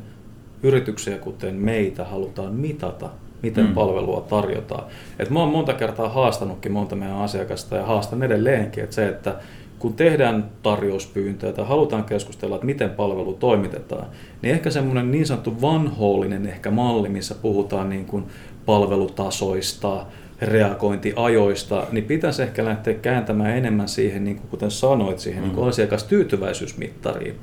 yrityksiä 0.64 1.18
kuten 1.18 1.56
meitä 1.56 2.04
halutaan 2.04 2.54
mitata 2.54 3.10
miten 3.44 3.66
mm. 3.66 3.74
palvelua 3.74 4.22
tarjotaan. 4.22 4.84
Et 5.20 5.30
mä 5.30 5.40
oon 5.40 5.52
monta 5.52 5.74
kertaa 5.74 6.10
haastanutkin 6.10 6.72
monta 6.72 6.96
meidän 6.96 7.18
asiakasta 7.18 7.76
ja 7.76 7.86
haastan 7.86 8.24
edelleenkin, 8.24 8.84
että 8.84 8.96
se, 8.96 9.08
että 9.08 9.36
kun 9.80 9.94
tehdään 9.94 10.50
tarjouspyyntöjä 10.64 11.54
tai 11.54 11.66
halutaan 11.66 12.04
keskustella, 12.04 12.56
että 12.56 12.66
miten 12.66 12.90
palvelu 12.90 13.34
toimitetaan, 13.34 14.06
niin 14.42 14.54
ehkä 14.54 14.70
semmoinen 14.70 15.12
niin 15.12 15.26
sanottu 15.26 15.62
vanhoollinen 15.62 16.48
ehkä 16.48 16.72
malli, 16.72 17.10
missä 17.10 17.36
puhutaan 17.36 17.90
niin 17.90 18.06
kuin 18.06 18.24
palvelutasoista, 18.66 20.06
reagointiajoista, 20.46 21.88
niin 21.92 22.04
pitäisi 22.04 22.44
ehkä 22.44 22.66
lähteä 22.66 22.94
kääntämään 22.94 23.58
enemmän 23.58 23.88
siihen, 23.88 24.24
niin 24.24 24.36
kuin 24.36 24.50
kuten 24.50 24.72
sanoit, 24.72 25.20
siihen 25.20 25.44
mm. 25.44 25.48
niin 25.48 25.56
kuin 25.56 25.70
asiakastyytyväisyysmittariin. 25.70 27.36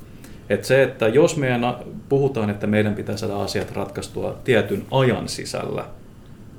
Että 0.51 0.67
se, 0.67 0.83
että 0.83 1.09
jos 1.09 1.37
meidän 1.37 1.75
puhutaan, 2.09 2.51
että 2.51 2.67
meidän 2.67 2.95
pitää 2.95 3.17
saada 3.17 3.43
asiat 3.43 3.73
ratkaistua 3.73 4.39
tietyn 4.45 4.85
ajan 4.91 5.29
sisällä, 5.29 5.85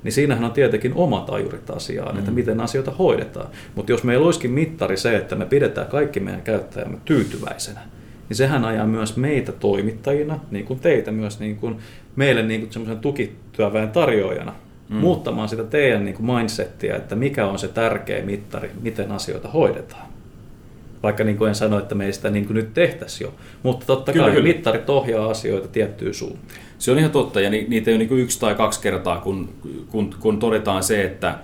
niin 0.02 0.12
siinähän 0.12 0.44
on 0.44 0.52
tietenkin 0.52 0.94
omat 0.94 1.30
ajurit 1.30 1.70
asiaan, 1.70 2.14
mm. 2.14 2.18
että 2.18 2.30
miten 2.30 2.60
asioita 2.60 2.90
hoidetaan. 2.90 3.48
Mutta 3.74 3.92
jos 3.92 4.04
meillä 4.04 4.24
olisikin 4.26 4.50
mittari 4.50 4.96
se, 4.96 5.16
että 5.16 5.36
me 5.36 5.46
pidetään 5.46 5.86
kaikki 5.86 6.20
meidän 6.20 6.42
käyttäjämme 6.42 6.98
tyytyväisenä, 7.04 7.80
niin 8.28 8.36
sehän 8.36 8.64
ajaa 8.64 8.86
myös 8.86 9.16
meitä 9.16 9.52
toimittajina, 9.52 10.40
niin 10.50 10.64
kuin 10.64 10.80
teitä 10.80 11.12
myös 11.12 11.40
niin 11.40 11.56
kuin 11.56 11.76
meille 12.16 12.42
niin 12.42 12.60
kuin 12.60 12.72
semmoisen 12.72 12.98
tukityöväen 12.98 13.90
tarjoajana, 13.90 14.54
mm. 14.92 14.98
muuttamaan 14.98 15.48
sitä 15.48 15.64
teidän 15.64 16.04
niin 16.04 16.14
kuin 16.14 16.26
mindsettiä, 16.26 16.96
että 16.96 17.16
mikä 17.16 17.46
on 17.46 17.58
se 17.58 17.68
tärkeä 17.68 18.24
mittari, 18.24 18.70
miten 18.82 19.12
asioita 19.12 19.48
hoidetaan. 19.48 20.06
Vaikka 21.02 21.24
niin 21.24 21.36
kuin 21.36 21.48
en 21.48 21.54
sano, 21.54 21.78
että 21.78 21.94
me 21.94 22.12
sitä 22.12 22.30
niin 22.30 22.46
kuin 22.46 22.54
nyt 22.54 22.74
tehtäisi 22.74 23.24
jo. 23.24 23.34
Mutta 23.62 23.86
totta 23.86 24.12
kyllä, 24.12 24.24
kai 24.24 24.34
kyllä. 24.34 24.48
mittarit 24.48 24.90
ohjaa 24.90 25.30
asioita 25.30 25.68
tiettyyn 25.68 26.14
suuntaan. 26.14 26.46
Se 26.78 26.90
on 26.92 26.98
ihan 26.98 27.10
totta, 27.10 27.40
ja 27.40 27.50
niitä 27.50 27.90
ei 27.90 27.94
ole 27.94 27.98
niin 27.98 28.08
kuin 28.08 28.20
yksi 28.20 28.40
tai 28.40 28.54
kaksi 28.54 28.80
kertaa, 28.80 29.20
kun, 29.20 29.48
kun, 29.88 30.14
kun 30.20 30.38
todetaan 30.38 30.82
se, 30.82 31.04
että 31.04 31.38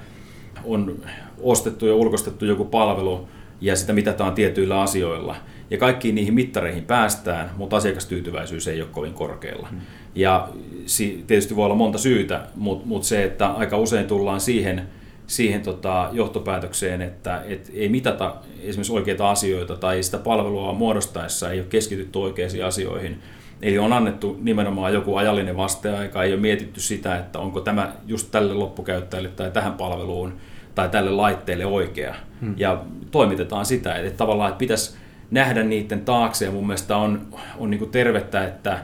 on 0.65 1.03
ostettu 1.41 1.87
ja 1.87 1.95
ulkostettu 1.95 2.45
joku 2.45 2.65
palvelu, 2.65 3.29
ja 3.61 3.77
sitä 3.77 3.93
mitataan 3.93 4.35
tietyillä 4.35 4.81
asioilla. 4.81 5.37
Ja 5.71 5.79
kaikkiin 5.79 6.15
niihin 6.15 6.35
mittareihin 6.35 6.85
päästään, 6.85 7.51
mutta 7.57 7.77
asiakastyytyväisyys 7.77 8.69
ei 8.69 8.81
ole 8.83 8.91
kovin 8.93 9.15
korkealla. 9.15 9.69
Hmm. 9.69 9.81
Ja 10.19 10.49
tietysti 11.27 11.57
voi 11.57 11.65
olla 11.65 11.75
monta 11.75 11.99
syytä, 11.99 12.41
mutta, 12.57 12.87
mutta 12.87 13.09
se, 13.09 13.25
että 13.25 13.47
aika 13.47 13.79
usein 13.79 14.07
tullaan 14.07 14.41
siihen 14.41 14.89
siihen 15.27 15.63
tota, 15.63 16.09
johtopäätökseen, 16.13 17.03
että 17.03 17.43
et 17.49 17.71
ei 17.75 17.89
mitata 17.89 18.35
esimerkiksi 18.63 18.93
oikeita 18.93 19.31
asioita 19.31 19.77
tai 19.77 20.03
sitä 20.03 20.19
palvelua 20.19 20.73
muodostaessa 20.73 21.51
ei 21.51 21.61
ole 21.61 21.67
keskitytty 21.71 22.19
oikeisiin 22.19 22.65
asioihin. 22.65 23.19
Eli 23.63 23.79
on 23.79 23.93
annettu 23.93 24.39
nimenomaan 24.41 24.95
joku 24.95 25.17
ajallinen 25.17 25.57
vasteaika, 25.57 26.23
ei 26.23 26.33
ole 26.33 26.41
mietitty 26.41 26.81
sitä, 26.81 27.19
että 27.19 27.39
onko 27.39 27.61
tämä 27.61 27.93
just 28.07 28.31
tälle 28.31 28.55
loppukäyttäjälle 28.55 29.29
tai 29.29 29.51
tähän 29.51 29.73
palveluun 29.73 30.35
tai 30.75 30.89
tälle 30.89 31.11
laitteelle 31.11 31.67
oikea. 31.67 32.15
Hmm. 32.41 32.55
Ja 32.57 32.83
toimitetaan 33.11 33.67
sitä, 33.67 33.95
että 33.95 34.19
tavallaan 34.19 34.49
että 34.49 34.59
pitäisi 34.59 34.97
nähdä 35.31 35.63
niiden 35.63 36.01
taakse 36.01 36.45
ja 36.45 36.51
mun 36.51 36.67
mielestä 36.67 36.97
on, 36.97 37.27
on 37.59 37.71
niin 37.71 37.91
tervettä, 37.91 38.45
että 38.45 38.79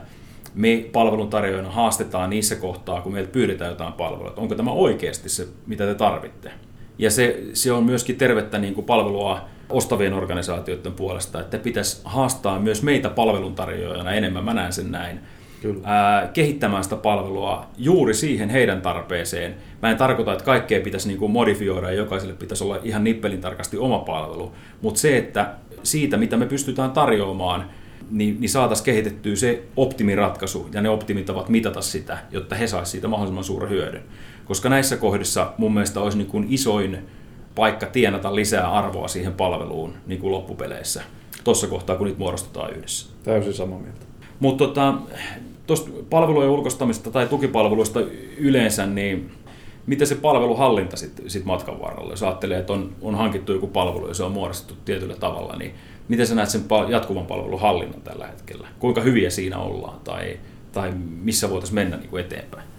me 0.54 0.84
palveluntarjoajana 0.92 1.70
haastetaan 1.70 2.30
niissä 2.30 2.56
kohtaa, 2.56 3.00
kun 3.00 3.12
meiltä 3.12 3.32
pyydetään 3.32 3.70
jotain 3.70 3.92
palvelua, 3.92 4.28
että 4.28 4.40
onko 4.40 4.54
tämä 4.54 4.70
oikeasti 4.70 5.28
se, 5.28 5.48
mitä 5.66 5.86
te 5.86 5.94
tarvitte. 5.94 6.50
Ja 6.98 7.10
se, 7.10 7.42
se 7.52 7.72
on 7.72 7.84
myöskin 7.84 8.16
tervettä 8.16 8.58
niin 8.58 8.74
kuin 8.74 8.84
palvelua 8.84 9.40
ostavien 9.68 10.14
organisaatioiden 10.14 10.92
puolesta, 10.92 11.40
että 11.40 11.58
pitäisi 11.58 12.00
haastaa 12.04 12.58
myös 12.58 12.82
meitä 12.82 13.10
palveluntarjoajana 13.10 14.12
enemmän, 14.12 14.44
mä 14.44 14.54
näen 14.54 14.72
sen 14.72 14.90
näin, 14.90 15.20
Kyllä. 15.64 15.80
Ää, 15.84 16.26
kehittämään 16.32 16.84
sitä 16.84 16.96
palvelua 16.96 17.66
juuri 17.78 18.14
siihen 18.14 18.50
heidän 18.50 18.82
tarpeeseen. 18.82 19.54
Mä 19.82 19.90
en 19.90 19.96
tarkoita, 19.96 20.32
että 20.32 20.44
kaikkea 20.44 20.80
pitäisi 20.80 21.08
niin 21.08 21.18
kuin 21.18 21.32
modifioida 21.32 21.90
ja 21.90 21.96
jokaiselle 21.96 22.34
pitäisi 22.34 22.64
olla 22.64 22.78
ihan 22.82 23.04
nippelin 23.04 23.40
tarkasti 23.40 23.78
oma 23.78 23.98
palvelu, 23.98 24.52
mutta 24.82 25.00
se, 25.00 25.18
että 25.18 25.50
siitä, 25.82 26.16
mitä 26.16 26.36
me 26.36 26.46
pystytään 26.46 26.90
tarjoamaan, 26.90 27.70
niin, 28.10 28.40
niin 28.40 28.50
saataisiin 28.50 28.84
kehitettyä 28.84 29.36
se 29.36 29.62
optimiratkaisu 29.76 30.68
ja 30.72 30.82
ne 30.82 30.88
optimitavat 30.88 31.48
mitata 31.48 31.80
sitä, 31.80 32.18
jotta 32.30 32.54
he 32.54 32.66
saisivat 32.66 32.88
siitä 32.88 33.08
mahdollisimman 33.08 33.44
suuren 33.44 33.70
hyödyn. 33.70 34.02
Koska 34.44 34.68
näissä 34.68 34.96
kohdissa 34.96 35.52
mun 35.58 35.74
mielestä 35.74 36.00
olisi 36.00 36.18
niin 36.18 36.28
kuin 36.28 36.46
isoin 36.48 36.98
paikka 37.54 37.86
tienata 37.86 38.34
lisää 38.34 38.72
arvoa 38.72 39.08
siihen 39.08 39.34
palveluun 39.34 39.94
niin 40.06 40.20
kuin 40.20 40.32
loppupeleissä 40.32 41.02
tuossa 41.44 41.66
kohtaa, 41.66 41.96
kun 41.96 42.06
niitä 42.06 42.18
muodostetaan 42.18 42.72
yhdessä. 42.72 43.08
Täysin 43.22 43.54
samaa 43.54 43.78
mieltä. 43.78 44.06
Mutta 44.40 44.64
tota, 44.64 44.94
tuosta 45.66 45.90
palvelujen 46.10 46.50
ulkostamista 46.50 47.10
tai 47.10 47.26
tukipalveluista 47.26 48.00
yleensä, 48.38 48.86
niin 48.86 49.30
miten 49.86 50.06
se 50.06 50.14
palveluhallinta 50.14 50.96
sitten 50.96 51.30
sit 51.30 51.44
matkan 51.44 51.80
varrella, 51.80 52.12
jos 52.12 52.22
ajattelee, 52.22 52.58
että 52.58 52.72
on, 52.72 52.92
on 53.02 53.14
hankittu 53.14 53.52
joku 53.52 53.66
palvelu 53.66 54.08
ja 54.08 54.14
se 54.14 54.22
on 54.22 54.32
muodostettu 54.32 54.74
tietyllä 54.84 55.16
tavalla, 55.16 55.56
niin 55.56 55.74
miten 56.08 56.26
sä 56.26 56.34
näet 56.34 56.50
sen 56.50 56.64
jatkuvan 56.88 57.26
palvelun 57.26 57.60
hallinnan 57.60 58.02
tällä 58.02 58.26
hetkellä? 58.26 58.68
Kuinka 58.78 59.00
hyviä 59.00 59.30
siinä 59.30 59.58
ollaan 59.58 60.00
tai, 60.00 60.40
tai 60.72 60.92
missä 61.22 61.50
voitaisiin 61.50 61.74
mennä 61.74 61.96
niin 61.96 62.10
kuin 62.10 62.24
eteenpäin? 62.24 62.73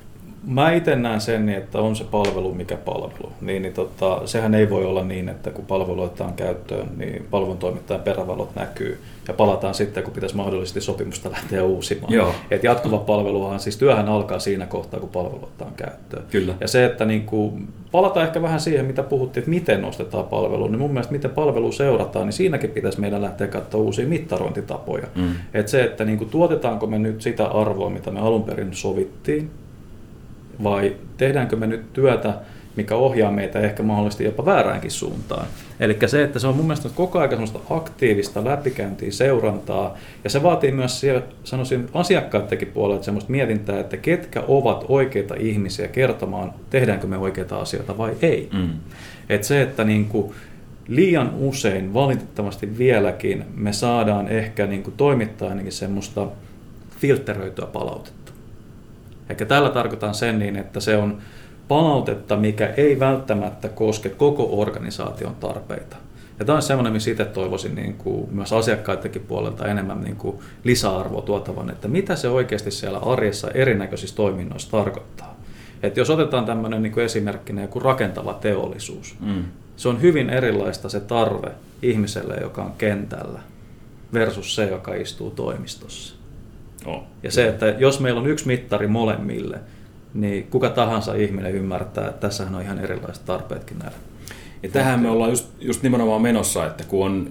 Mä 0.47 0.71
itse 0.71 0.95
näen 0.95 1.21
sen, 1.21 1.49
että 1.49 1.79
on 1.79 1.95
se 1.95 2.03
palvelu 2.03 2.53
mikä 2.53 2.77
palvelu. 2.77 3.31
Niin, 3.41 3.61
niin 3.61 3.73
tota, 3.73 4.21
sehän 4.25 4.55
ei 4.55 4.69
voi 4.69 4.85
olla 4.85 5.03
niin, 5.03 5.29
että 5.29 5.51
kun 5.51 5.65
palvelu 5.65 6.01
otetaan 6.01 6.33
käyttöön, 6.33 6.87
niin 6.97 7.27
palveluntoimittajan 7.31 8.03
perävalot 8.03 8.55
näkyy 8.55 8.99
ja 9.27 9.33
palataan 9.33 9.73
sitten, 9.73 10.03
kun 10.03 10.13
pitäisi 10.13 10.35
mahdollisesti 10.35 10.81
sopimusta 10.81 11.31
lähteä 11.31 11.63
uusimaan. 11.63 12.13
Joo. 12.13 12.31
Et 12.51 12.63
jatkuva 12.63 12.97
palveluhan, 12.97 13.59
siis 13.59 13.77
työhän 13.77 14.09
alkaa 14.09 14.39
siinä 14.39 14.65
kohtaa, 14.65 14.99
kun 14.99 15.09
palvelu 15.09 15.43
otetaan 15.43 15.73
käyttöön. 15.77 16.23
Kyllä. 16.31 16.53
Ja 16.59 16.67
se, 16.67 16.85
että 16.85 17.05
niin 17.05 17.25
kuin, 17.25 17.67
palataan 17.91 18.25
ehkä 18.25 18.41
vähän 18.41 18.59
siihen, 18.59 18.85
mitä 18.85 19.03
puhuttiin, 19.03 19.41
että 19.41 19.49
miten 19.49 19.81
nostetaan 19.81 20.25
palvelu, 20.25 20.67
niin 20.67 20.79
mun 20.79 20.91
mielestä 20.91 21.13
miten 21.13 21.31
palvelu 21.31 21.71
seurataan, 21.71 22.25
niin 22.25 22.33
siinäkin 22.33 22.69
pitäisi 22.69 22.99
meidän 22.99 23.21
lähteä 23.21 23.47
katsoa 23.47 23.81
uusia 23.81 24.07
mittarointitapoja. 24.07 25.07
Mm. 25.15 25.29
Et 25.53 25.67
se, 25.67 25.83
että 25.83 26.05
niin 26.05 26.17
kuin, 26.17 26.29
tuotetaanko 26.29 26.87
me 26.87 26.99
nyt 26.99 27.21
sitä 27.21 27.45
arvoa, 27.45 27.89
mitä 27.89 28.11
me 28.11 28.19
alun 28.19 28.43
perin 28.43 28.73
sovittiin, 28.73 29.51
vai 30.63 30.95
tehdäänkö 31.17 31.55
me 31.55 31.67
nyt 31.67 31.93
työtä, 31.93 32.33
mikä 32.75 32.95
ohjaa 32.95 33.31
meitä 33.31 33.59
ehkä 33.59 33.83
mahdollisesti 33.83 34.24
jopa 34.24 34.45
vääräänkin 34.45 34.91
suuntaan. 34.91 35.47
Eli 35.79 35.97
se, 36.05 36.24
että 36.24 36.39
se 36.39 36.47
on 36.47 36.55
mun 36.55 36.65
mielestä 36.65 36.89
koko 36.95 37.19
ajan 37.19 37.29
semmoista 37.29 37.59
aktiivista 37.69 38.45
läpikäyntiä, 38.45 39.12
seurantaa, 39.12 39.97
ja 40.24 40.29
se 40.29 40.43
vaatii 40.43 40.71
myös 40.71 41.00
siellä, 41.00 41.21
sanoisin 41.43 41.89
asiakkaidenkin 41.93 42.67
puolelta 42.67 43.03
semmoista 43.03 43.31
mietintää, 43.31 43.79
että 43.79 43.97
ketkä 43.97 44.43
ovat 44.47 44.85
oikeita 44.89 45.35
ihmisiä 45.39 45.88
kertomaan, 45.88 46.53
tehdäänkö 46.69 47.07
me 47.07 47.17
oikeita 47.17 47.57
asioita 47.57 47.97
vai 47.97 48.12
ei. 48.21 48.50
Mm. 48.53 48.69
Et 49.29 49.43
se, 49.43 49.62
että 49.62 49.83
niin 49.83 50.05
kuin 50.05 50.33
liian 50.88 51.32
usein, 51.38 51.93
valitettavasti 51.93 52.77
vieläkin, 52.77 53.45
me 53.56 53.73
saadaan 53.73 54.27
ehkä 54.27 54.67
niin 54.67 54.84
kuin 54.84 54.93
toimittaa 54.97 55.49
ainakin 55.49 55.71
semmoista 55.71 56.27
filtteröityä 56.99 57.65
palautetta. 57.65 58.14
Ehkä 59.29 59.45
tällä 59.45 59.69
tarkoitan 59.69 60.13
sen 60.13 60.39
niin, 60.39 60.55
että 60.55 60.79
se 60.79 60.97
on 60.97 61.17
palautetta, 61.67 62.38
mikä 62.38 62.73
ei 62.77 62.99
välttämättä 62.99 63.69
koske 63.69 64.09
koko 64.09 64.61
organisaation 64.61 65.35
tarpeita. 65.35 65.95
Ja 66.39 66.45
tämä 66.45 66.55
on 66.55 66.61
semmoinen, 66.61 66.93
missä 66.93 67.11
itse 67.11 67.25
toivoisin 67.25 67.75
niin 67.75 67.93
kuin 67.93 68.27
myös 68.31 68.53
asiakkaidenkin 68.53 69.21
puolelta 69.21 69.67
enemmän 69.67 70.01
niin 70.01 70.15
kuin 70.15 70.39
lisäarvoa 70.63 71.21
tuotavan, 71.21 71.69
että 71.69 71.88
mitä 71.88 72.15
se 72.15 72.29
oikeasti 72.29 72.71
siellä 72.71 72.99
arjessa 72.99 73.51
erinäköisissä 73.51 74.15
toiminnoissa 74.15 74.71
tarkoittaa. 74.71 75.35
Että 75.83 75.99
jos 75.99 76.09
otetaan 76.09 76.45
tämmöinen 76.45 76.81
niin 76.83 76.93
kuin 76.93 77.05
esimerkkinä 77.05 77.61
joku 77.61 77.79
rakentava 77.79 78.33
teollisuus, 78.33 79.15
mm. 79.19 79.43
se 79.77 79.89
on 79.89 80.01
hyvin 80.01 80.29
erilaista 80.29 80.89
se 80.89 80.99
tarve 80.99 81.51
ihmiselle, 81.81 82.35
joka 82.41 82.63
on 82.63 82.73
kentällä, 82.77 83.39
versus 84.13 84.55
se, 84.55 84.65
joka 84.65 84.93
istuu 84.93 85.31
toimistossa. 85.31 86.14
Oh. 86.86 87.04
Ja 87.24 87.32
se, 87.32 87.48
että 87.48 87.65
jos 87.65 88.00
meillä 88.00 88.19
on 88.21 88.28
yksi 88.28 88.48
mittari 88.48 88.88
molemmille, 88.88 89.60
niin 90.13 90.48
kuka 90.48 90.69
tahansa 90.69 91.13
ihminen 91.13 91.56
ymmärtää, 91.56 92.08
että 92.08 92.28
tässähän 92.28 92.56
on 92.56 92.62
ihan 92.62 92.80
erilaiset 92.80 93.26
tarpeetkin 93.26 93.80
näillä. 93.80 93.98
Ja 94.63 94.69
tähän 94.69 95.00
me 95.00 95.10
ollaan 95.10 95.30
just, 95.30 95.50
just 95.60 95.84
nimenomaan 95.84 96.21
menossa, 96.21 96.65
että 96.65 96.84
kun 96.84 97.06
on 97.06 97.30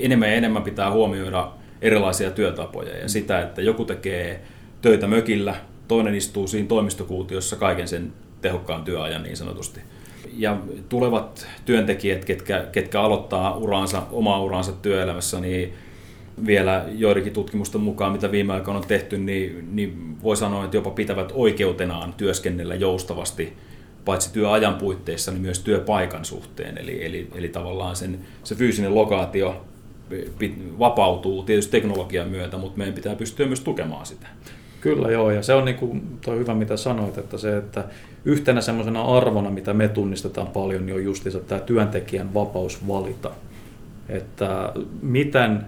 enemmän 0.00 0.28
ja 0.28 0.34
enemmän 0.34 0.62
pitää 0.62 0.90
huomioida 0.90 1.50
erilaisia 1.82 2.30
työtapoja 2.30 2.98
ja 2.98 3.08
sitä, 3.08 3.42
että 3.42 3.62
joku 3.62 3.84
tekee 3.84 4.40
töitä 4.82 5.06
mökillä, 5.06 5.54
toinen 5.88 6.14
istuu 6.14 6.46
siinä 6.46 6.68
toimistokuutiossa 6.68 7.56
kaiken 7.56 7.88
sen 7.88 8.12
tehokkaan 8.42 8.84
työajan 8.84 9.22
niin 9.22 9.36
sanotusti. 9.36 9.80
Ja 10.36 10.58
tulevat 10.88 11.46
työntekijät, 11.64 12.24
ketkä, 12.24 12.66
ketkä 12.72 13.00
aloittaa 13.00 13.56
uraansa, 13.56 14.02
omaa 14.12 14.42
uraansa 14.42 14.72
työelämässä, 14.72 15.40
niin 15.40 15.74
vielä 16.46 16.84
joidenkin 16.88 17.32
tutkimusten 17.32 17.80
mukaan, 17.80 18.12
mitä 18.12 18.32
viime 18.32 18.52
aikoina 18.52 18.80
on 18.80 18.86
tehty, 18.86 19.18
niin, 19.18 19.68
niin 19.72 20.16
voi 20.22 20.36
sanoa, 20.36 20.64
että 20.64 20.76
jopa 20.76 20.90
pitävät 20.90 21.32
oikeutenaan 21.34 22.12
työskennellä 22.12 22.74
joustavasti 22.74 23.52
paitsi 24.04 24.32
työajan 24.32 24.74
puitteissa, 24.74 25.30
niin 25.32 25.42
myös 25.42 25.58
työpaikan 25.58 26.24
suhteen. 26.24 26.78
Eli, 26.78 27.04
eli, 27.04 27.28
eli 27.34 27.48
tavallaan 27.48 27.96
sen, 27.96 28.18
se 28.44 28.54
fyysinen 28.54 28.94
lokaatio 28.94 29.66
vapautuu 30.78 31.42
tietysti 31.42 31.70
teknologian 31.70 32.28
myötä, 32.28 32.58
mutta 32.58 32.78
meidän 32.78 32.94
pitää 32.94 33.14
pystyä 33.14 33.46
myös 33.46 33.60
tukemaan 33.60 34.06
sitä. 34.06 34.26
Kyllä 34.80 35.10
joo, 35.10 35.30
ja 35.30 35.42
se 35.42 35.54
on 35.54 35.64
niin 35.64 35.76
kuin, 35.76 36.18
toi 36.24 36.38
hyvä 36.38 36.54
mitä 36.54 36.76
sanoit, 36.76 37.18
että 37.18 37.38
se, 37.38 37.56
että 37.56 37.84
yhtenä 38.24 38.60
semmoisena 38.60 39.02
arvona, 39.02 39.50
mitä 39.50 39.74
me 39.74 39.88
tunnistetaan 39.88 40.46
paljon, 40.46 40.86
niin 40.86 40.96
on 40.96 41.04
justiinsa 41.04 41.40
tämä 41.40 41.60
työntekijän 41.60 42.34
vapaus 42.34 42.88
valita. 42.88 43.30
Että 44.08 44.72
miten 45.02 45.64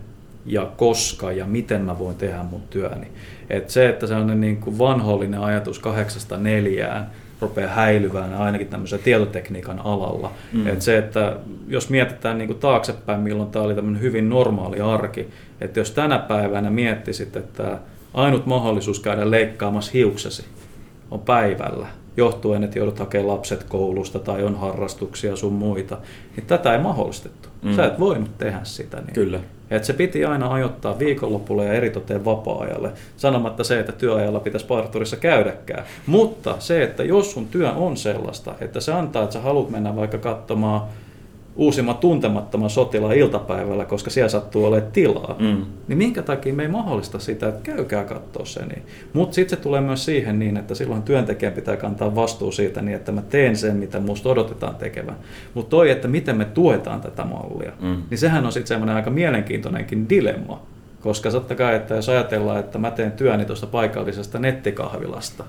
ja 0.47 0.71
koska 0.77 1.33
ja 1.33 1.47
miten 1.47 1.83
mä 1.83 1.99
voin 1.99 2.17
tehdä 2.17 2.43
mun 2.43 2.63
työni. 2.71 3.07
Et 3.51 3.71
se, 3.71 3.89
että 3.89 4.07
se 4.07 4.15
on 4.15 4.41
niin 4.41 4.57
kuin 4.57 4.79
vanhollinen 4.79 5.41
ajatus 5.41 5.79
kahdeksasta 5.79 6.37
neljään, 6.37 7.11
rupeaa 7.41 7.75
häilyvään 7.75 8.35
ainakin 8.35 8.69
tämmöisen 8.69 8.99
tietotekniikan 8.99 9.79
alalla. 9.79 10.33
Mm. 10.53 10.67
Et 10.67 10.83
se, 10.83 10.99
että 10.99 11.37
jos 11.69 11.91
mietitään 11.91 12.39
niin 12.39 12.49
kuin 12.49 12.59
taaksepäin, 12.59 13.21
milloin 13.21 13.51
tämä 13.51 13.65
oli 13.65 13.75
tämmöinen 13.75 14.03
hyvin 14.03 14.29
normaali 14.29 14.81
arki, 14.81 15.29
että 15.61 15.81
jos 15.81 15.91
tänä 15.91 16.19
päivänä 16.19 16.71
miettisit, 16.71 17.37
että 17.37 17.79
ainut 18.15 18.47
mahdollisuus 18.47 19.01
käydä 19.01 19.31
leikkaamassa 19.31 19.93
hiuksesi 19.95 20.45
on 21.11 21.21
päivällä, 21.21 21.87
johtuen, 22.17 22.65
että 22.65 22.79
joudut 22.79 22.99
hakemaan 22.99 23.29
lapset 23.29 23.65
koulusta 23.65 24.19
tai 24.19 24.45
on 24.45 24.59
harrastuksia 24.59 25.37
sun 25.37 25.53
muita, 25.53 25.99
niin 26.37 26.47
tätä 26.47 26.73
ei 26.73 26.79
mahdollistettu. 26.79 27.49
Mm. 27.63 27.77
Sä 27.77 27.87
et 27.87 28.01
voinut 28.01 28.39
tehdä 28.39 28.61
sitä. 28.63 28.97
Niin. 28.97 29.15
Kyllä. 29.15 29.41
Et 29.71 29.85
se 29.85 29.93
piti 29.93 30.25
aina 30.25 30.53
ajoittaa 30.53 30.99
viikonlopulle 30.99 31.65
ja 31.65 31.73
eritoteen 31.73 32.25
vapaa-ajalle, 32.25 32.93
sanomatta 33.17 33.65
se, 33.65 33.81
että 33.81 33.93
työajalla 33.93 34.41
pitäisi 34.41 34.67
parturissa 34.67 35.17
käydäkään. 35.17 35.85
Mutta 36.07 36.57
se, 36.59 36.83
että 36.83 37.05
jos 37.05 37.33
sun 37.33 37.47
työ 37.47 37.73
on 37.73 37.97
sellaista, 37.97 38.55
että 38.61 38.81
se 38.81 38.93
antaa, 38.93 39.23
että 39.23 39.33
sä 39.33 39.41
haluat 39.41 39.71
mennä 39.71 39.97
vaikka 39.97 40.19
katsomaan 40.19 40.83
uusimman 41.57 41.97
tuntemattoman 41.97 42.71
sotilaan 42.71 43.17
iltapäivällä, 43.17 43.85
koska 43.85 44.11
siellä 44.11 44.29
sattuu 44.29 44.65
olemaan 44.65 44.93
tilaa, 44.93 45.37
mm. 45.39 45.65
niin 45.89 45.99
minkä 45.99 46.23
takia 46.23 46.55
me 46.55 46.63
ei 46.63 46.69
mahdollista 46.69 47.19
sitä, 47.19 47.49
että 47.49 47.61
käykää 47.63 48.05
katsoa 48.05 48.45
se. 48.45 48.67
Niin. 48.67 48.83
Mutta 49.13 49.35
sitten 49.35 49.59
se 49.59 49.63
tulee 49.63 49.81
myös 49.81 50.05
siihen 50.05 50.39
niin, 50.39 50.57
että 50.57 50.75
silloin 50.75 51.03
työntekijän 51.03 51.53
pitää 51.53 51.77
kantaa 51.77 52.15
vastuu 52.15 52.53
siitä 52.53 52.83
niin, 52.83 52.97
että 52.97 53.13
mä 53.13 53.23
teen 53.23 53.57
sen, 53.57 53.77
mitä 53.77 54.01
musta 54.01 54.29
odotetaan 54.29 54.75
tekevän. 54.75 55.17
Mutta 55.55 55.71
toi, 55.71 55.91
että 55.91 56.09
miten 56.09 56.37
me 56.37 56.45
tuetaan 56.45 57.01
tätä 57.01 57.25
mallia, 57.25 57.73
mm. 57.81 58.03
niin 58.11 58.19
sehän 58.19 58.47
on 58.47 58.53
sitten 58.53 58.69
semmoinen 58.69 58.97
aika 58.97 59.11
mielenkiintoinenkin 59.11 60.09
dilemma. 60.09 60.63
Koska 61.01 61.31
totta 61.31 61.55
kai, 61.55 61.75
että 61.75 61.95
jos 61.95 62.09
ajatellaan, 62.09 62.61
että 62.61 62.79
mä 62.79 62.91
teen 62.91 63.13
työni 63.13 63.45
tuosta 63.45 63.67
paikallisesta 63.67 64.39
nettikahvilasta, 64.39 65.45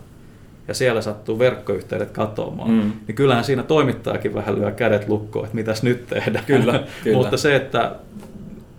ja 0.67 0.73
siellä 0.73 1.01
sattuu 1.01 1.39
verkkoyhteydet 1.39 2.11
katoamaan, 2.11 2.71
mm. 2.71 2.91
niin 3.07 3.15
kyllähän 3.15 3.43
siinä 3.43 3.63
toimittajakin 3.63 4.33
vähän 4.33 4.55
lyö 4.55 4.71
kädet 4.71 5.09
lukkoon, 5.09 5.45
että 5.45 5.55
mitäs 5.55 5.83
nyt 5.83 6.07
tehdään. 6.07 6.45
Kyllä, 6.45 6.83
kyllä. 7.03 7.17
Mutta 7.17 7.37
se, 7.37 7.55
että 7.55 7.95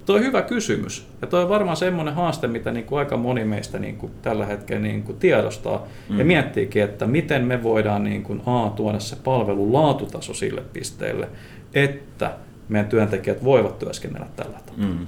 Tuo 0.07 0.17
on 0.17 0.23
hyvä 0.23 0.43
kysymys. 0.43 1.07
Ja 1.21 1.27
tuo 1.27 1.41
on 1.41 1.49
varmaan 1.49 1.77
semmoinen 1.77 2.15
haaste, 2.15 2.47
mitä 2.47 2.71
niin 2.71 2.87
kuin 2.87 2.99
aika 2.99 3.17
moni 3.17 3.45
meistä 3.45 3.79
niin 3.79 3.97
kuin 3.97 4.13
tällä 4.23 4.47
hetkellä 4.47 4.83
niin 4.83 5.03
kuin 5.03 5.19
tiedostaa 5.19 5.87
mm. 6.09 6.19
ja 6.19 6.25
miettiikin, 6.25 6.83
että 6.83 7.07
miten 7.07 7.45
me 7.45 7.63
voidaan 7.63 8.05
niin 8.05 8.23
kuin 8.23 8.43
A, 8.47 8.71
tuoda 8.71 9.01
se 9.01 9.17
palvelun 9.25 9.73
laatutaso 9.73 10.35
sille 10.35 10.63
pisteelle, 10.73 11.29
että 11.75 12.33
meidän 12.69 12.89
työntekijät 12.91 13.45
voivat 13.45 13.79
työskennellä 13.79 14.27
tällä 14.37 14.59
tavalla. 14.67 14.95
Mm. 14.95 15.07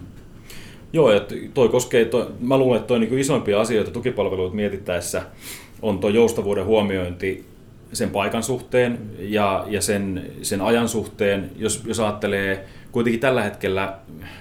Joo, 0.93 1.13
ja 1.13 1.21
toi 1.55 1.69
koskee, 1.69 2.05
toi, 2.05 2.27
mä 2.41 2.59
luulen, 2.59 2.77
että 2.77 2.89
toi 2.89 2.99
niin 2.99 3.19
isoimpia 3.19 3.61
asioita 3.61 3.91
tukipalveluita 3.91 4.57
mietittäessä 4.57 5.23
on 5.89 5.99
tuo 5.99 6.11
joustavuuden 6.11 6.65
huomiointi 6.65 7.45
sen 7.93 8.11
paikan 8.11 8.43
suhteen 8.43 8.99
ja, 9.19 9.65
ja 9.69 9.81
sen, 9.81 10.31
sen 10.43 10.61
ajan 10.61 10.89
suhteen, 10.89 11.51
jos, 11.57 11.83
jos 11.87 12.01
ajattelee 12.01 12.65
kuitenkin 12.93 13.21
tällä 13.21 13.43
hetkellä, 13.43 13.99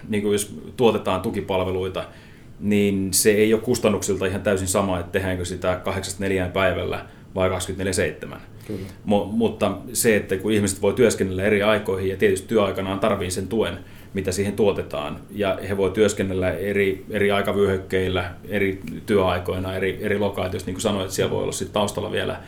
niin 0.10 0.24
kuin 0.24 0.34
jos 0.34 0.56
tuotetaan 0.78 1.22
tukipalveluita, 1.22 2.04
niin 2.60 3.14
se 3.14 3.32
ei 3.32 3.54
ole 3.54 3.62
kustannuksilta 3.62 4.26
ihan 4.26 4.42
täysin 4.42 4.68
sama, 4.68 5.00
että 5.00 5.12
tehdäänkö 5.12 5.46
sitä 5.46 5.82
8-4 6.48 6.52
päivällä 6.52 7.06
vai 7.36 7.50
24-7. 7.50 7.54
Kyllä. 8.68 8.88
M- 9.06 9.30
mutta 9.32 9.78
se, 9.94 10.16
että 10.16 10.38
kun 10.38 10.52
ihmiset 10.52 10.82
voi 10.82 10.94
työskennellä 10.94 11.44
eri 11.44 11.64
aikoihin 11.64 12.10
ja 12.10 12.18
tietysti 12.18 12.48
työaikanaan 12.48 13.00
tarvii 13.00 13.32
sen 13.32 13.48
tuen, 13.48 13.78
mitä 14.16 14.32
siihen 14.32 14.54
tuotetaan, 14.54 15.20
ja 15.32 15.60
he 15.70 15.78
voi 15.78 15.92
työskennellä 15.92 16.52
eri, 16.52 17.06
eri 17.10 17.32
aikavyöhykkeillä, 17.32 18.32
eri 18.50 18.82
työaikoina, 19.06 19.76
eri, 19.76 19.98
eri 20.02 20.20
lokaatioissa, 20.20 20.66
niin 20.68 20.76
kuin 20.76 20.82
sanoit, 20.82 21.04
että 21.04 21.16
siellä 21.16 21.32
voi 21.32 21.44
olla 21.44 21.52
sit 21.52 21.74
taustalla 21.74 22.12
vielä 22.12 22.40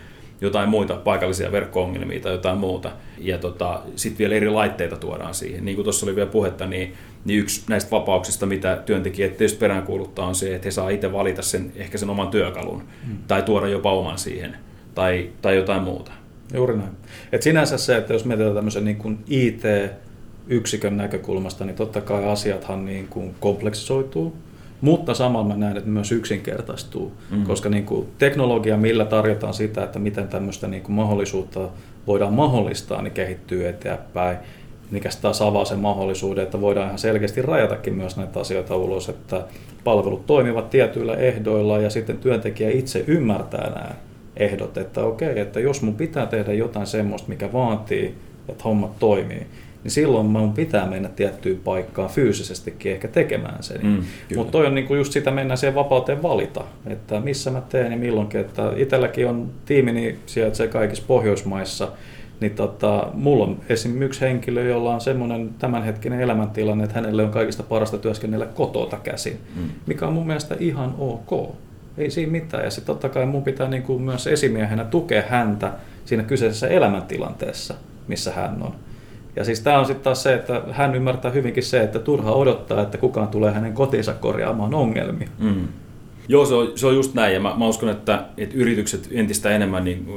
jotain 0.42 0.70
muita 0.70 0.96
paikallisia 0.96 1.52
verkko-ongelmia 1.52 2.20
tai 2.20 2.32
jotain 2.32 2.58
muuta. 2.58 2.92
Ja 3.18 3.38
tota, 3.38 3.82
sitten 3.96 4.18
vielä 4.18 4.36
eri 4.36 4.50
laitteita 4.50 4.98
tuodaan 4.98 5.34
siihen. 5.34 5.66
Niin 5.66 5.76
kuin 5.76 5.84
tuossa 5.84 6.06
oli 6.06 6.16
vielä 6.16 6.30
puhetta, 6.30 6.66
niin, 6.66 6.94
niin 7.26 7.40
yksi 7.40 7.64
näistä 7.70 7.92
vapauksista, 7.92 8.46
mitä 8.46 8.82
työntekijät 8.86 9.38
tietysti 9.38 9.60
peräänkuuluttaa, 9.60 10.28
on 10.28 10.36
se, 10.36 10.56
että 10.56 10.68
he 10.68 10.72
saa 10.72 10.90
itse 10.90 11.14
valita 11.14 11.42
sen, 11.42 11.72
ehkä 11.76 11.98
sen 11.98 12.10
oman 12.10 12.28
työkalun 12.28 12.84
hmm. 13.08 13.18
tai 13.28 13.42
tuoda 13.42 13.68
jopa 13.68 13.92
oman 13.92 14.18
siihen 14.18 14.56
tai, 14.96 15.30
tai 15.42 15.56
jotain 15.56 15.84
muuta. 15.84 16.12
Juuri 16.54 16.78
näin. 16.78 16.90
Et 17.32 17.42
sinänsä 17.42 17.78
se, 17.78 17.98
että 17.98 18.14
jos 18.14 18.26
mietitään 18.26 18.56
tämmöisen 18.56 18.86
niin 18.86 18.98
kuin 18.98 19.20
IT-yksikön 20.48 20.98
näkökulmasta, 20.98 21.66
niin 21.66 21.76
totta 21.76 22.02
kai 22.02 22.26
asiathan 22.26 22.86
niin 22.86 23.08
kuin 23.08 23.36
kompleksisoituu 23.40 24.34
mutta 24.82 25.14
samalla 25.14 25.48
mä 25.48 25.56
näen, 25.56 25.78
että 25.78 25.90
myös 25.90 26.12
yksinkertaistuu, 26.12 27.12
mm. 27.32 27.44
koska 27.44 27.70
niin 27.70 27.86
kuin 27.86 28.08
teknologia, 28.18 28.78
millä 28.78 29.06
tarjotaan 29.06 29.54
sitä, 29.54 29.84
että 29.84 30.00
miten 30.00 30.28
tämmöistä 30.28 30.68
niin 30.68 30.84
kuin 30.84 30.96
mahdollisuutta 30.96 31.70
voidaan 32.08 32.34
mahdollistaa, 32.34 33.02
niin 33.02 33.14
kehittyy 33.14 33.68
eteenpäin, 33.68 34.38
mikä 34.92 35.10
taas 35.22 35.42
avaa 35.42 35.66
sen 35.66 35.80
mahdollisuuden, 35.80 36.44
että 36.44 36.62
voidaan 36.62 36.86
ihan 36.86 37.00
selkeästi 37.00 37.42
rajatakin 37.42 37.94
myös 37.94 38.18
näitä 38.18 38.40
asioita 38.40 38.76
ulos, 38.76 39.10
että 39.10 39.44
palvelut 39.84 40.26
toimivat 40.26 40.70
tietyillä 40.70 41.16
ehdoilla 41.16 41.80
ja 41.80 41.90
sitten 41.90 42.18
työntekijä 42.18 42.70
itse 42.70 43.04
ymmärtää 43.08 43.70
nämä 43.70 43.92
ehdot, 44.38 44.78
että 44.78 45.04
okei, 45.04 45.40
että 45.40 45.60
jos 45.60 45.82
mun 45.82 45.96
pitää 45.96 46.26
tehdä 46.26 46.54
jotain 46.54 46.88
semmoista, 46.88 47.30
mikä 47.30 47.54
vaatii, 47.54 48.16
että 48.50 48.64
hommat 48.64 49.00
toimii, 49.00 49.48
niin 49.84 49.92
silloin 49.92 50.26
mun 50.26 50.54
pitää 50.54 50.88
mennä 50.88 51.10
tiettyyn 51.10 51.60
paikkaan 51.64 52.10
fyysisestikin 52.10 52.92
ehkä 52.92 53.08
tekemään 53.08 53.64
sen. 53.64 53.80
Mm, 53.84 54.04
Mutta 54.36 54.52
toi 54.52 54.66
on 54.66 54.76
niinku 54.76 54.96
just 54.96 55.14
sitä 55.14 55.32
mennä 55.32 55.56
siihen 55.56 55.76
vapauteen 55.76 56.24
valita, 56.24 56.64
että 56.88 57.20
missä 57.20 57.52
mä 57.52 57.62
teen 57.62 57.92
ja 57.92 57.98
milloinkin. 57.98 58.42
Että 58.42 58.72
itselläkin 58.76 59.28
on 59.28 59.52
tiimini 59.66 60.20
sijaitsee 60.26 60.68
kaikissa 60.68 61.04
Pohjoismaissa, 61.08 61.92
niin 62.40 62.52
tota, 62.52 63.08
mulla 63.14 63.44
on 63.44 63.60
esimerkiksi 63.70 64.06
yksi 64.06 64.22
henkilö, 64.22 64.64
jolla 64.64 64.94
on 64.94 65.02
semmoinen 65.02 65.50
tämänhetkinen 65.60 66.22
elämäntilanne, 66.22 66.84
että 66.84 66.96
hänelle 66.96 67.24
on 67.24 67.32
kaikista 67.32 67.64
parasta 67.64 67.98
työskennellä 67.98 68.46
kotota 68.46 68.98
käsin, 68.98 69.38
mm. 69.56 69.70
mikä 69.86 70.08
on 70.08 70.14
mun 70.14 70.28
mielestä 70.28 70.56
ihan 70.60 70.96
ok. 70.98 71.56
Ei 71.98 72.12
siinä 72.12 72.32
mitään. 72.32 72.64
Ja 72.64 72.72
sitten 72.72 72.96
totta 72.96 73.10
kai 73.10 73.26
mun 73.26 73.44
pitää 73.44 73.68
niin 73.68 73.84
kuin 73.84 74.02
myös 74.02 74.28
esimiehenä 74.28 74.86
tukea 74.86 75.24
häntä 75.30 75.72
siinä 76.06 76.24
kyseisessä 76.24 76.68
elämäntilanteessa, 76.68 77.74
missä 78.08 78.34
hän 78.34 78.64
on. 78.64 78.76
Ja 79.38 79.44
siis 79.44 79.60
tämä 79.60 79.80
on 79.80 79.86
sitten 79.86 80.04
taas 80.04 80.24
se, 80.24 80.34
että 80.34 80.62
hän 80.72 80.96
ymmärtää 80.96 81.32
hyvinkin 81.32 81.64
se, 81.64 81.84
että 81.84 82.00
turha 82.00 82.32
odottaa, 82.32 82.82
että 82.82 82.98
kukaan 82.98 83.28
tulee 83.28 83.52
hänen 83.52 83.74
kotinsa 83.74 84.14
korjaamaan 84.14 84.74
ongelmia. 84.74 85.28
Mm. 85.40 85.68
Joo, 86.28 86.46
se 86.46 86.54
on, 86.54 86.72
se 86.76 86.88
on 86.88 86.96
just 86.96 87.14
näin. 87.14 87.34
Ja 87.34 87.40
mä, 87.40 87.56
mä 87.58 87.68
uskon, 87.68 87.90
että, 87.90 88.24
että 88.38 88.56
yritykset 88.56 89.10
entistä 89.12 89.50
enemmän 89.50 89.84
niin 89.84 90.08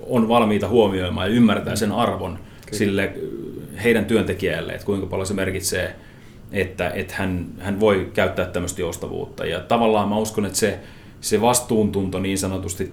on 0.00 0.28
valmiita 0.28 0.68
huomioimaan 0.68 1.30
ja 1.30 1.36
ymmärtää 1.36 1.76
sen 1.76 1.92
arvon 1.92 2.38
Kyllä. 2.66 2.78
sille 2.78 3.12
heidän 3.84 4.04
työntekijälle, 4.04 4.72
että 4.72 4.86
kuinka 4.86 5.06
paljon 5.06 5.26
se 5.26 5.34
merkitsee, 5.34 5.94
että, 6.52 6.90
että 6.90 7.14
hän, 7.16 7.46
hän 7.58 7.80
voi 7.80 8.10
käyttää 8.14 8.44
tämmöistä 8.44 8.80
joustavuutta. 8.80 9.46
Ja 9.46 9.60
tavallaan 9.60 10.08
mä 10.08 10.16
uskon, 10.16 10.46
että 10.46 10.58
se, 10.58 10.78
se 11.22 11.40
vastuuntunto 11.40 12.20
niin 12.20 12.38
sanotusti 12.38 12.92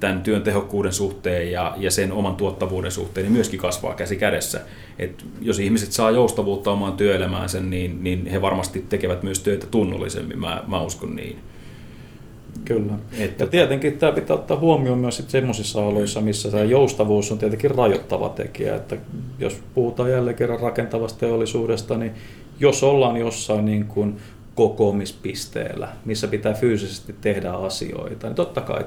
tämän 0.00 0.22
työn 0.22 0.42
tehokkuuden 0.42 0.92
suhteen 0.92 1.52
ja, 1.52 1.74
ja 1.76 1.90
sen 1.90 2.12
oman 2.12 2.36
tuottavuuden 2.36 2.90
suhteen 2.90 3.24
niin 3.24 3.32
myöskin 3.32 3.60
kasvaa 3.60 3.94
käsi 3.94 4.16
kädessä. 4.16 4.60
Et 4.98 5.24
jos 5.40 5.58
ihmiset 5.58 5.92
saa 5.92 6.10
joustavuutta 6.10 6.70
omaan 6.70 6.92
työelämäänsä, 6.92 7.60
niin, 7.60 8.04
niin 8.04 8.26
he 8.26 8.42
varmasti 8.42 8.84
tekevät 8.88 9.22
myös 9.22 9.40
työtä 9.40 9.66
tunnollisemmin, 9.70 10.38
mä, 10.38 10.62
mä 10.66 10.82
uskon 10.82 11.16
niin. 11.16 11.38
Kyllä. 12.64 12.92
Että... 13.18 13.44
Ja 13.44 13.48
tietenkin 13.48 13.98
tämä 13.98 14.12
pitää 14.12 14.36
ottaa 14.36 14.58
huomioon 14.58 14.98
myös 14.98 15.24
semmoisissa 15.28 15.82
oloissa, 15.82 16.20
missä 16.20 16.50
tämä 16.50 16.64
joustavuus 16.64 17.32
on 17.32 17.38
tietenkin 17.38 17.70
rajoittava 17.70 18.28
tekijä. 18.28 18.76
Että 18.76 18.96
jos 19.38 19.60
puhutaan 19.74 20.10
jälleen 20.10 20.36
kerran 20.36 20.60
rakentavasta 20.60 21.18
teollisuudesta, 21.18 21.96
niin 21.96 22.12
jos 22.60 22.82
ollaan 22.82 23.16
jossain 23.16 23.64
niin 23.64 23.84
kuin 23.84 24.16
kokoamispisteellä, 24.54 25.88
missä 26.04 26.28
pitää 26.28 26.52
fyysisesti 26.52 27.14
tehdä 27.20 27.52
asioita, 27.52 28.26
niin 28.26 28.34
totta 28.34 28.60
kai 28.60 28.84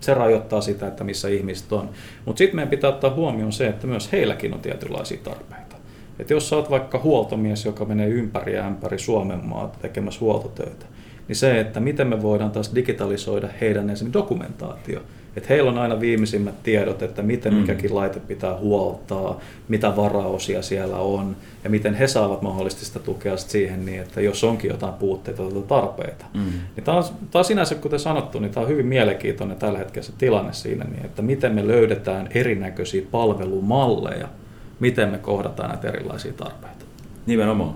se 0.00 0.14
rajoittaa 0.14 0.60
sitä, 0.60 0.86
että 0.86 1.04
missä 1.04 1.28
ihmiset 1.28 1.72
on. 1.72 1.90
Mutta 2.24 2.38
sitten 2.38 2.56
meidän 2.56 2.70
pitää 2.70 2.90
ottaa 2.90 3.14
huomioon 3.14 3.52
se, 3.52 3.66
että 3.66 3.86
myös 3.86 4.12
heilläkin 4.12 4.54
on 4.54 4.60
tietynlaisia 4.60 5.18
tarpeita. 5.24 5.76
Että 6.18 6.34
jos 6.34 6.48
sä 6.48 6.56
oot 6.56 6.70
vaikka 6.70 6.98
huoltomies, 6.98 7.64
joka 7.64 7.84
menee 7.84 8.08
ympäri 8.08 8.54
ja 8.54 8.66
ämpäri 8.66 8.98
Suomen 8.98 9.44
maata 9.44 9.78
tekemässä 9.82 10.20
huoltotöitä, 10.20 10.86
niin 11.28 11.36
se, 11.36 11.60
että 11.60 11.80
miten 11.80 12.06
me 12.06 12.22
voidaan 12.22 12.50
taas 12.50 12.74
digitalisoida 12.74 13.48
heidän 13.60 13.90
esimerkiksi 13.90 14.18
dokumentaatio, 14.18 15.00
että 15.36 15.48
heillä 15.48 15.70
on 15.70 15.78
aina 15.78 16.00
viimeisimmät 16.00 16.62
tiedot, 16.62 17.02
että 17.02 17.22
miten 17.22 17.54
mm. 17.54 17.60
mikäkin 17.60 17.94
laite 17.94 18.20
pitää 18.20 18.56
huoltaa, 18.56 19.40
mitä 19.68 19.96
varaosia 19.96 20.62
siellä 20.62 20.96
on 20.96 21.36
ja 21.64 21.70
miten 21.70 21.94
he 21.94 22.06
saavat 22.06 22.42
mahdollisesti 22.42 22.84
sitä 22.84 22.98
tukea 22.98 23.36
siihen 23.36 23.86
niin, 23.86 24.02
että 24.02 24.20
jos 24.20 24.44
onkin 24.44 24.70
jotain 24.70 24.94
puutteita 24.94 25.42
tai 25.42 25.62
tarpeita. 25.68 26.24
Mm. 26.34 26.40
Niin 26.76 26.84
tämä, 26.84 26.96
on, 26.96 27.04
tämä 27.04 27.40
on 27.40 27.44
sinänsä, 27.44 27.74
kuten 27.74 28.00
sanottu, 28.00 28.40
niin 28.40 28.50
tämä 28.52 28.64
on 28.64 28.70
hyvin 28.70 28.86
mielenkiintoinen 28.86 29.56
tällä 29.56 29.78
hetkellä 29.78 30.06
se 30.06 30.12
tilanne 30.18 30.52
siinä, 30.52 30.84
niin, 30.84 31.04
että 31.04 31.22
miten 31.22 31.54
me 31.54 31.66
löydetään 31.66 32.28
erinäköisiä 32.34 33.02
palvelumalleja, 33.10 34.28
miten 34.80 35.08
me 35.08 35.18
kohdataan 35.18 35.70
näitä 35.70 35.88
erilaisia 35.88 36.32
tarpeita. 36.32 36.84
Nimenomaan. 37.26 37.74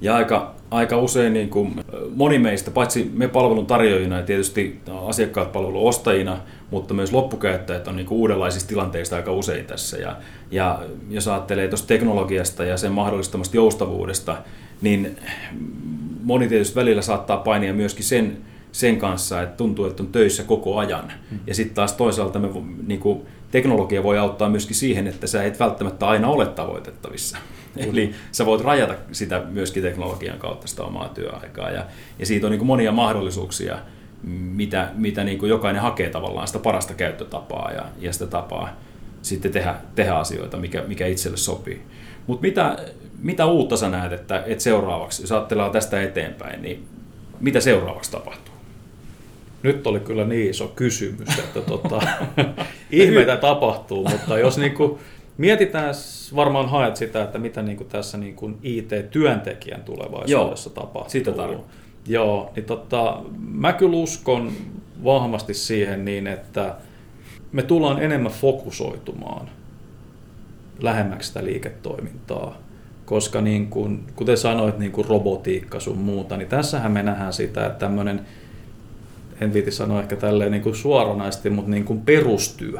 Ja 0.00 0.16
aika, 0.16 0.54
aika 0.72 0.98
usein 0.98 1.32
niin 1.32 1.48
kuin 1.50 1.74
moni 2.14 2.38
meistä, 2.38 2.70
paitsi 2.70 3.10
me 3.14 3.28
palvelun 3.28 3.66
tarjoajina 3.66 4.16
ja 4.16 4.22
tietysti 4.22 4.80
asiakkaat 5.06 5.52
palvelun 5.52 5.88
ostajina, 5.88 6.38
mutta 6.70 6.94
myös 6.94 7.12
loppukäyttäjät 7.12 7.88
on 7.88 7.96
niin 7.96 8.06
kuin 8.06 8.18
uudenlaisista 8.18 8.68
tilanteista 8.68 9.16
aika 9.16 9.32
usein 9.32 9.64
tässä. 9.64 9.96
Ja, 9.96 10.16
ja 10.50 10.82
jos 11.10 11.28
ajattelee 11.28 11.68
tuosta 11.68 11.86
teknologiasta 11.86 12.64
ja 12.64 12.76
sen 12.76 12.92
mahdollistamasta 12.92 13.56
joustavuudesta, 13.56 14.36
niin 14.82 15.16
moni 16.22 16.48
tietysti 16.48 16.74
välillä 16.74 17.02
saattaa 17.02 17.36
painia 17.36 17.74
myöskin 17.74 18.04
sen, 18.04 18.36
sen 18.72 18.98
kanssa, 18.98 19.42
että 19.42 19.56
tuntuu, 19.56 19.86
että 19.86 20.02
on 20.02 20.12
töissä 20.12 20.42
koko 20.42 20.78
ajan. 20.78 21.12
Mm. 21.30 21.38
Ja 21.46 21.54
sitten 21.54 21.74
taas 21.74 21.92
toisaalta 21.92 22.38
me, 22.38 22.48
niin 22.86 23.00
kuin, 23.00 23.26
teknologia 23.50 24.02
voi 24.02 24.18
auttaa 24.18 24.48
myöskin 24.48 24.76
siihen, 24.76 25.06
että 25.06 25.26
sä 25.26 25.44
et 25.44 25.60
välttämättä 25.60 26.08
aina 26.08 26.28
ole 26.28 26.46
tavoitettavissa. 26.46 27.38
Mm. 27.76 27.90
Eli 27.90 28.14
sä 28.32 28.46
voit 28.46 28.60
rajata 28.60 28.94
sitä 29.12 29.42
myöskin 29.50 29.82
teknologian 29.82 30.38
kautta 30.38 30.66
sitä 30.68 30.82
omaa 30.82 31.08
työaikaa. 31.08 31.70
Ja, 31.70 31.84
ja 32.18 32.26
siitä 32.26 32.46
on 32.46 32.50
niin 32.50 32.58
kuin 32.58 32.66
monia 32.66 32.92
mahdollisuuksia, 32.92 33.78
mitä, 34.52 34.88
mitä 34.94 35.24
niin 35.24 35.38
kuin 35.38 35.50
jokainen 35.50 35.82
hakee 35.82 36.10
tavallaan 36.10 36.46
sitä 36.46 36.58
parasta 36.58 36.94
käyttötapaa 36.94 37.72
ja, 37.72 37.84
ja 37.98 38.12
sitä 38.12 38.26
tapaa 38.26 38.76
sitten 39.22 39.52
tehdä, 39.52 39.74
tehdä 39.94 40.14
asioita, 40.14 40.56
mikä, 40.56 40.84
mikä 40.86 41.06
itselle 41.06 41.36
sopii. 41.36 41.82
Mutta 42.26 42.42
mitä, 42.42 42.76
mitä 43.18 43.46
uutta 43.46 43.76
sä 43.76 43.88
näet, 43.88 44.12
että, 44.12 44.42
että 44.46 44.64
seuraavaksi, 44.64 45.22
jos 45.22 45.32
ajatellaan 45.32 45.70
tästä 45.70 46.02
eteenpäin, 46.02 46.62
niin 46.62 46.86
mitä 47.40 47.60
seuraavaksi 47.60 48.10
tapahtuu? 48.10 48.51
Nyt 49.62 49.86
oli 49.86 50.00
kyllä 50.00 50.24
niin 50.24 50.50
iso 50.50 50.68
kysymys, 50.68 51.38
että 51.38 51.60
tota, 51.60 52.00
ihmeitä 52.90 53.36
tapahtuu, 53.36 54.08
mutta 54.08 54.38
jos 54.38 54.58
niinku 54.58 54.98
mietitään, 55.38 55.94
varmaan 56.36 56.68
haet 56.68 56.96
sitä, 56.96 57.22
että 57.22 57.38
mitä 57.38 57.62
niinku 57.62 57.84
tässä 57.84 58.18
niinku 58.18 58.50
IT-työntekijän 58.62 59.82
tulevaisuudessa 59.82 60.70
Joo, 60.70 60.74
tapahtuu. 60.86 61.10
Sitä 61.10 61.32
tarvitsen. 61.32 61.66
Joo, 62.06 62.52
niin 62.56 62.64
tota, 62.64 63.22
mä 63.52 63.72
kyllä 63.72 63.96
uskon 63.96 64.52
vahvasti 65.04 65.54
siihen 65.54 66.04
niin, 66.04 66.26
että 66.26 66.74
me 67.52 67.62
tullaan 67.62 68.02
enemmän 68.02 68.32
fokusoitumaan 68.32 69.50
lähemmäksi 70.80 71.28
sitä 71.28 71.44
liiketoimintaa. 71.44 72.58
koska 73.04 73.40
niin 73.40 73.66
kuin, 73.66 74.04
kuten 74.16 74.36
sanoit, 74.36 74.78
niin 74.78 74.92
kuin 74.92 75.08
robotiikka 75.08 75.80
sun 75.80 75.98
muuta, 75.98 76.36
niin 76.36 76.48
tässähän 76.48 76.92
me 76.92 77.02
nähdään 77.02 77.32
sitä, 77.32 77.66
että 77.66 77.78
tämmöinen, 77.78 78.26
en 79.40 79.52
viiti 79.52 79.70
sanoa 79.70 80.00
ehkä 80.00 80.16
tälleen 80.16 80.50
niin 80.50 80.62
kuin 80.62 80.76
suoranaisesti, 80.76 81.50
mutta 81.50 81.70
niin 81.70 81.84
kuin 81.84 82.00
perustyö, 82.00 82.78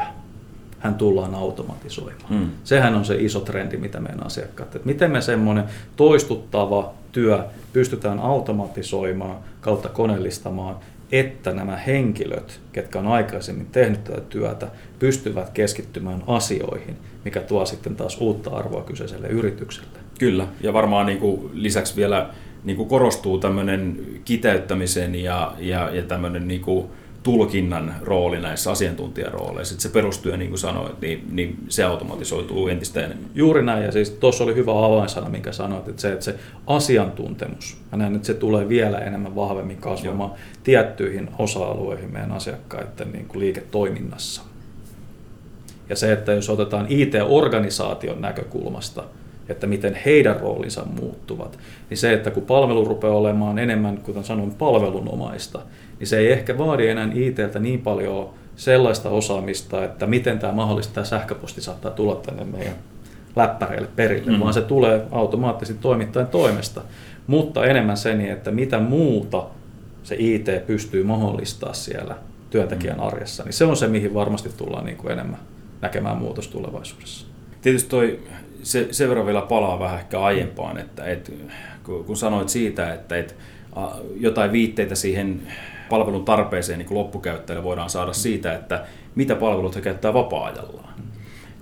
hän 0.78 0.94
tullaan 0.94 1.34
automatisoimaan. 1.34 2.28
Hmm. 2.28 2.50
Sehän 2.64 2.94
on 2.94 3.04
se 3.04 3.16
iso 3.16 3.40
trendi, 3.40 3.76
mitä 3.76 4.00
meidän 4.00 4.26
asiakkaat. 4.26 4.74
Että 4.74 4.86
miten 4.86 5.10
me 5.10 5.20
semmoinen 5.20 5.64
toistuttava 5.96 6.92
työ 7.12 7.44
pystytään 7.72 8.18
automatisoimaan 8.18 9.36
kautta 9.60 9.88
koneellistamaan, 9.88 10.76
että 11.12 11.52
nämä 11.52 11.76
henkilöt, 11.76 12.60
ketkä 12.72 12.98
on 12.98 13.06
aikaisemmin 13.06 13.66
tehnyt 13.66 14.04
tätä 14.04 14.20
työtä, 14.20 14.68
pystyvät 14.98 15.50
keskittymään 15.50 16.22
asioihin, 16.26 16.96
mikä 17.24 17.40
tuo 17.40 17.66
sitten 17.66 17.96
taas 17.96 18.20
uutta 18.20 18.50
arvoa 18.50 18.82
kyseiselle 18.82 19.28
yritykselle. 19.28 19.98
Kyllä, 20.18 20.46
ja 20.60 20.72
varmaan 20.72 21.06
niin 21.06 21.18
kuin 21.18 21.50
lisäksi 21.52 21.96
vielä 21.96 22.30
niin 22.64 22.76
kuin 22.76 22.88
korostuu 22.88 23.38
tämmöinen 23.38 24.06
kiteyttämisen 24.24 25.14
ja, 25.14 25.54
ja, 25.58 25.90
ja 25.90 26.02
tämmöinen 26.02 26.48
niin 26.48 26.60
kuin 26.60 26.86
tulkinnan 27.22 27.94
rooli 28.00 28.40
näissä 28.40 28.70
asiantuntijarooleissa. 28.70 29.74
Että 29.74 29.82
se 29.82 29.88
perustyö, 29.88 30.36
niin 30.36 30.50
kuin 30.50 30.58
sanoit, 30.58 31.00
niin, 31.00 31.28
niin 31.30 31.56
se 31.68 31.84
automatisoituu 31.84 32.68
entistä 32.68 33.00
enemmän. 33.00 33.30
Juuri 33.34 33.62
näin, 33.62 33.84
ja 33.84 33.92
siis 33.92 34.10
tuossa 34.10 34.44
oli 34.44 34.54
hyvä 34.54 34.84
avainsana, 34.84 35.28
minkä 35.28 35.52
sanoit, 35.52 35.88
että 35.88 36.02
se, 36.02 36.12
että 36.12 36.24
se 36.24 36.34
asiantuntemus, 36.66 37.76
mä 37.92 37.98
näen, 37.98 38.14
että 38.14 38.26
se 38.26 38.34
tulee 38.34 38.68
vielä 38.68 38.98
enemmän 38.98 39.36
vahvemmin 39.36 39.76
kasvamaan 39.76 40.30
Joo. 40.30 40.38
tiettyihin 40.64 41.30
osa-alueihin 41.38 42.12
meidän 42.12 42.32
asiakkaiden 42.32 43.12
niin 43.12 43.26
kuin 43.28 43.40
liiketoiminnassa. 43.40 44.42
Ja 45.88 45.96
se, 45.96 46.12
että 46.12 46.32
jos 46.32 46.50
otetaan 46.50 46.86
IT-organisaation 46.88 48.20
näkökulmasta, 48.20 49.04
että 49.48 49.66
miten 49.66 49.94
heidän 49.94 50.40
roolinsa 50.40 50.84
muuttuvat, 51.00 51.58
niin 51.90 51.98
se, 51.98 52.12
että 52.12 52.30
kun 52.30 52.42
palvelu 52.42 52.84
rupeaa 52.84 53.14
olemaan 53.14 53.58
enemmän, 53.58 53.98
kuten 53.98 54.24
sanoin, 54.24 54.54
palvelunomaista, 54.54 55.60
niin 55.98 56.06
se 56.06 56.18
ei 56.18 56.32
ehkä 56.32 56.58
vaadi 56.58 56.88
enää 56.88 57.08
ITltä 57.14 57.58
niin 57.58 57.80
paljon 57.80 58.30
sellaista 58.56 59.10
osaamista, 59.10 59.84
että 59.84 60.06
miten 60.06 60.38
tämä 60.38 60.52
mahdollista 60.52 60.94
tämä 60.94 61.04
sähköposti 61.04 61.60
saattaa 61.60 61.90
tulla 61.90 62.14
tänne 62.14 62.44
meidän 62.44 62.74
läppäreille 63.36 63.88
perille, 63.96 64.32
mm. 64.32 64.40
vaan 64.40 64.54
se 64.54 64.60
tulee 64.60 65.06
automaattisesti 65.10 65.82
toimittajan 65.82 66.28
toimesta. 66.28 66.82
Mutta 67.26 67.64
enemmän 67.64 67.96
sen, 67.96 68.20
että 68.20 68.50
mitä 68.50 68.80
muuta 68.80 69.44
se 70.02 70.16
IT 70.18 70.46
pystyy 70.66 71.04
mahdollistaa 71.04 71.72
siellä 71.72 72.14
työntekijän 72.50 72.96
mm. 72.96 73.02
arjessa, 73.02 73.44
niin 73.44 73.52
se 73.52 73.64
on 73.64 73.76
se, 73.76 73.88
mihin 73.88 74.14
varmasti 74.14 74.50
tullaan 74.56 74.84
niin 74.84 74.96
kuin 74.96 75.12
enemmän 75.12 75.38
näkemään 75.80 76.16
muutos 76.16 76.48
tulevaisuudessa. 76.48 77.26
Tietysti 77.62 77.90
toi, 77.90 78.20
se, 78.62 78.88
sen 78.90 79.08
verran 79.08 79.26
vielä 79.26 79.42
palaa 79.42 79.78
vähän 79.78 79.98
ehkä 79.98 80.20
aiempaan, 80.20 80.78
että 80.78 81.04
et, 81.04 81.32
kun 81.82 82.16
sanoit 82.16 82.48
siitä, 82.48 82.94
että 82.94 83.16
et, 83.16 83.36
jotain 84.16 84.52
viitteitä 84.52 84.94
siihen 84.94 85.42
palvelun 85.88 86.24
tarpeeseen 86.24 86.78
niin 86.78 86.94
loppukäyttäjälle 86.94 87.64
voidaan 87.64 87.90
saada 87.90 88.12
siitä, 88.12 88.54
että 88.54 88.84
mitä 89.14 89.34
palvelut 89.34 89.76
he 89.76 89.80
käyttää 89.80 90.14
vapaa-ajallaan. 90.14 90.94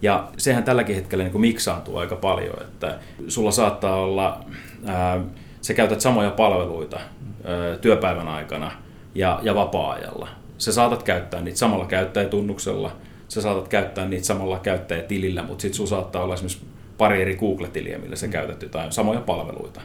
Ja 0.03 0.29
sehän 0.37 0.65
tälläkin 0.65 0.97
hetkellä 0.97 1.25
niin 1.25 1.33
kuin 1.33 1.41
miksaantuu 1.41 1.97
aika 1.97 2.17
paljon, 2.17 2.63
että 2.63 2.99
sulla 3.29 3.51
saattaa 3.51 3.97
olla, 3.97 4.45
ää, 4.87 5.21
sä 5.61 5.75
käytät 5.75 6.01
samoja 6.01 6.31
palveluita 6.31 6.97
ää, 7.45 7.77
työpäivän 7.77 8.29
aikana 8.29 8.73
ja, 9.15 9.41
ja 9.43 9.55
vapaa-ajalla. 9.55 10.29
Sä 10.59 10.73
saatat 10.73 11.03
käyttää 11.03 11.41
niitä 11.41 11.59
samalla 11.59 11.87
käyttäjätunnuksella, 11.87 12.93
sä 13.29 13.41
saatat 13.41 13.69
käyttää 13.69 14.09
niitä 14.09 14.27
samalla 14.27 14.59
käyttäjätilillä, 14.59 15.43
mutta 15.43 15.63
sitten 15.63 15.77
sulla 15.77 15.91
saattaa 15.91 16.23
olla 16.23 16.35
esimerkiksi 16.35 16.67
pari 17.01 17.23
eri 17.23 17.37
Google-tiliä, 17.37 17.99
millä 17.99 18.17
sä 18.17 18.29
käytät 18.29 18.63
jotain 18.63 18.93
samoja 18.93 19.21
palveluita. 19.21 19.81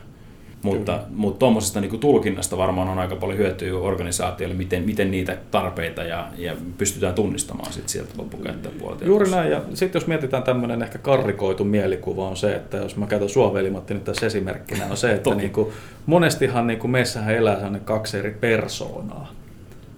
Mutta, 0.61 0.99
mutta 1.09 1.39
tuommoisesta 1.39 1.81
niin 1.81 1.99
tulkinnasta 1.99 2.57
varmaan 2.57 2.89
on 2.89 2.99
aika 2.99 3.15
paljon 3.15 3.37
hyötyä 3.37 3.79
organisaatioille, 3.79 4.55
miten, 4.55 4.83
miten 4.83 5.11
niitä 5.11 5.37
tarpeita 5.51 6.03
ja, 6.03 6.27
ja 6.37 6.55
pystytään 6.77 7.13
tunnistamaan 7.13 7.73
sit 7.73 7.89
sieltä 7.89 8.13
loppukäyttäjäpuolelta. 8.17 9.05
Juuri 9.05 9.31
näin, 9.31 9.51
ja 9.51 9.61
sitten 9.73 9.99
jos 9.99 10.07
mietitään 10.07 10.43
tämmöinen 10.43 10.81
ehkä 10.81 10.97
karrikoitu 10.97 11.63
mielikuva 11.63 12.27
on 12.29 12.37
se, 12.37 12.55
että 12.55 12.77
jos 12.77 12.97
mä 12.97 13.07
käytän 13.07 13.29
sua 13.29 13.53
velimatti 13.53 13.93
nyt 13.93 14.03
tässä 14.03 14.25
esimerkkinä, 14.25 14.85
on 14.89 14.97
se, 14.97 15.13
että 15.13 15.35
niin 15.35 15.51
kuin, 15.51 15.73
monestihan 16.05 16.67
niin 16.67 16.79
kuin 16.79 16.91
meissähän 16.91 17.35
elää 17.35 17.55
sellainen 17.55 17.81
kaksi 17.81 18.17
eri 18.17 18.31
persoonaa. 18.31 19.31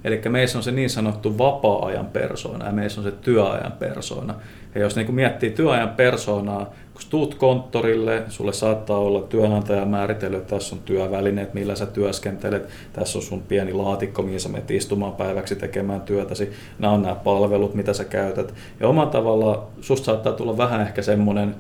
Eli 0.04 0.22
meissä 0.30 0.58
on 0.58 0.64
se 0.64 0.72
niin 0.72 0.90
sanottu 0.90 1.38
vapaa-ajan 1.38 2.06
persoona 2.06 2.66
ja 2.66 2.72
meissä 2.72 3.02
on 3.02 3.06
se 3.06 3.12
työajan 3.12 3.72
persoona. 3.72 4.36
Ja 4.76 4.82
jos 4.82 4.96
niin 4.96 5.16
miettii 5.16 5.50
työajan 5.50 5.90
persoonaa, 5.90 6.74
kun 6.98 7.10
tuut 7.10 7.36
konttorille, 7.36 8.24
sulle 8.30 8.54
saattaa 8.54 8.98
olla 8.98 9.22
työnantaja 9.22 9.86
määritellyt, 9.86 10.40
että 10.40 10.56
tässä 10.56 10.76
on 10.76 10.82
työvälineet, 10.82 11.54
millä 11.54 11.76
sä 11.76 11.86
työskentelet, 11.86 12.70
tässä 12.94 13.18
on 13.18 13.24
sun 13.24 13.42
pieni 13.42 13.74
laatikko, 13.74 14.22
mihin 14.22 14.40
sä 14.40 14.50
menet 14.50 14.72
istumaan 14.72 15.14
päiväksi 15.14 15.56
tekemään 15.56 16.02
työtäsi, 16.02 16.52
nämä 16.80 16.94
on 16.94 17.02
nämä 17.02 17.16
palvelut, 17.16 17.74
mitä 17.76 17.94
sä 17.94 18.06
käytät. 18.06 18.54
Ja 18.80 18.88
omalla 18.88 19.12
tavalla 19.12 19.68
susta 19.82 20.06
saattaa 20.06 20.34
tulla 20.34 20.58
vähän 20.58 20.82
ehkä 20.82 21.02
semmoinen 21.02 21.56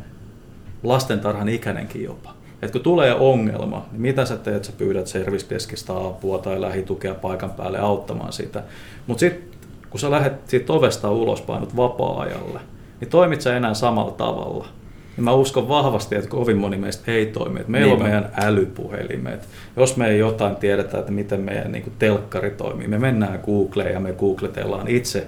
lastentarhan 0.84 1.50
ikäinenkin 1.50 2.04
jopa. 2.04 2.34
Et 2.62 2.71
kun 2.71 2.82
tulee 2.82 3.15
ongelma, 3.15 3.86
niin 3.91 4.02
mitä 4.02 4.26
sä 4.26 4.38
teet? 4.38 4.63
Sä 4.63 4.71
pyydät 4.78 5.08
service 5.08 5.56
apua 5.89 6.38
tai 6.38 6.62
lähitukea 6.62 7.15
paikan 7.15 7.52
päälle 7.52 7.80
auttamaan 7.80 8.34
sitä. 8.34 8.63
Mutta 9.08 9.19
sitten 9.19 9.60
kun 9.89 10.00
sä 10.00 10.12
lähdet 10.12 10.50
siitä 10.50 10.73
ovesta 10.73 11.12
ulos 11.12 11.41
painut 11.41 11.76
vapaa-ajalle, 11.76 12.60
niin 13.00 13.10
toimit 13.10 13.41
sä 13.41 13.58
enää 13.58 13.73
samalla 13.73 14.12
tavalla. 14.12 14.76
Ja 15.17 15.23
mä 15.23 15.34
uskon 15.34 15.69
vahvasti, 15.69 16.15
että 16.15 16.30
kovin 16.30 16.58
moni 16.58 16.77
meistä 16.77 17.12
ei 17.12 17.25
toimi. 17.25 17.60
Et 17.60 17.67
meillä 17.67 17.88
niin 17.88 18.01
on 18.01 18.03
meidän 18.03 18.32
älypuhelimet. 18.38 19.47
Jos 19.77 19.97
me 19.97 20.08
ei 20.08 20.19
jotain 20.19 20.56
tiedetä, 20.56 20.99
että 20.99 21.12
miten 21.12 21.39
meidän 21.39 21.71
niin 21.71 21.93
telkkari 21.99 22.51
toimii, 22.51 22.88
me 22.88 22.99
mennään 22.99 23.39
Googleen 23.45 23.93
ja 23.93 23.99
me 23.99 24.13
googletellaan 24.13 24.88
itse 24.88 25.27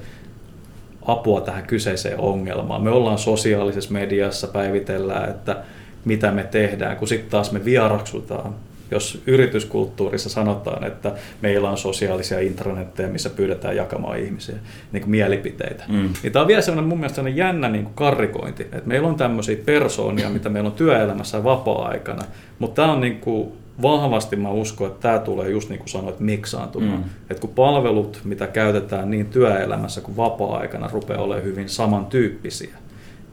apua 1.05 1.41
tähän 1.41 1.63
kyseiseen 1.63 2.19
ongelmaan. 2.19 2.83
Me 2.83 2.89
ollaan 2.89 3.17
sosiaalisessa 3.17 3.93
mediassa, 3.93 4.47
päivitellään, 4.47 5.29
että 5.29 5.57
mitä 6.05 6.31
me 6.31 6.43
tehdään, 6.43 6.97
kun 6.97 7.07
sitten 7.07 7.29
taas 7.29 7.51
me 7.51 7.65
vieraksutaan 7.65 8.55
jos 8.91 9.21
yrityskulttuurissa 9.27 10.29
sanotaan, 10.29 10.83
että 10.83 11.11
meillä 11.41 11.69
on 11.69 11.77
sosiaalisia 11.77 12.39
intranetteja, 12.39 13.09
missä 13.09 13.29
pyydetään 13.29 13.75
jakamaan 13.75 14.19
ihmisiä 14.19 14.55
niin 14.91 15.01
kuin 15.01 15.11
mielipiteitä, 15.11 15.83
mm. 15.87 16.09
niin 16.23 16.33
tämä 16.33 16.41
on 16.41 16.47
vielä 16.47 16.61
sellainen 16.61 16.89
mun 16.89 16.97
mielestä 16.97 17.15
sellainen 17.15 17.37
jännä 17.37 17.69
niin 17.69 17.83
kuin 17.83 17.95
karrikointi, 17.95 18.63
että 18.63 18.81
meillä 18.85 19.07
on 19.07 19.15
tämmöisiä 19.15 19.57
persoonia, 19.65 20.29
mitä 20.39 20.49
meillä 20.49 20.67
on 20.67 20.75
työelämässä 20.75 21.37
ja 21.37 21.43
vapaa-aikana, 21.43 22.23
mutta 22.59 22.81
tämä 22.81 22.93
on 22.93 23.01
niin 23.01 23.19
kuin 23.19 23.51
vahvasti 23.81 24.35
mä 24.35 24.49
uskon, 24.49 24.87
että 24.87 25.01
tämä 25.01 25.19
tulee 25.19 25.49
just 25.49 25.69
niin 25.69 25.79
kuin 25.79 25.89
sanoit 25.89 26.19
miksaantumaan. 26.19 26.99
Mm. 26.99 27.09
Että 27.29 27.41
kun 27.41 27.49
palvelut, 27.49 28.21
mitä 28.23 28.47
käytetään 28.47 29.11
niin 29.11 29.25
työelämässä 29.25 30.01
kuin 30.01 30.17
vapaa-aikana, 30.17 30.89
rupeaa 30.93 31.21
olemaan 31.21 31.45
hyvin 31.45 31.69
samantyyppisiä, 31.69 32.75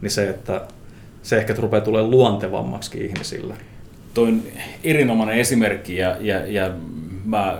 niin 0.01 0.11
se, 0.11 0.29
että 0.29 0.61
se 1.23 1.37
ehkä 1.37 1.55
rupeaa 1.59 1.85
tulemaan 1.85 2.11
luontevammaksi 2.11 3.05
ihmisille 3.05 3.55
on 4.19 4.43
erinomainen 4.85 5.39
esimerkki 5.39 5.97
ja, 5.97 6.17
ja, 6.21 6.47
ja 6.47 6.71
mä 7.25 7.59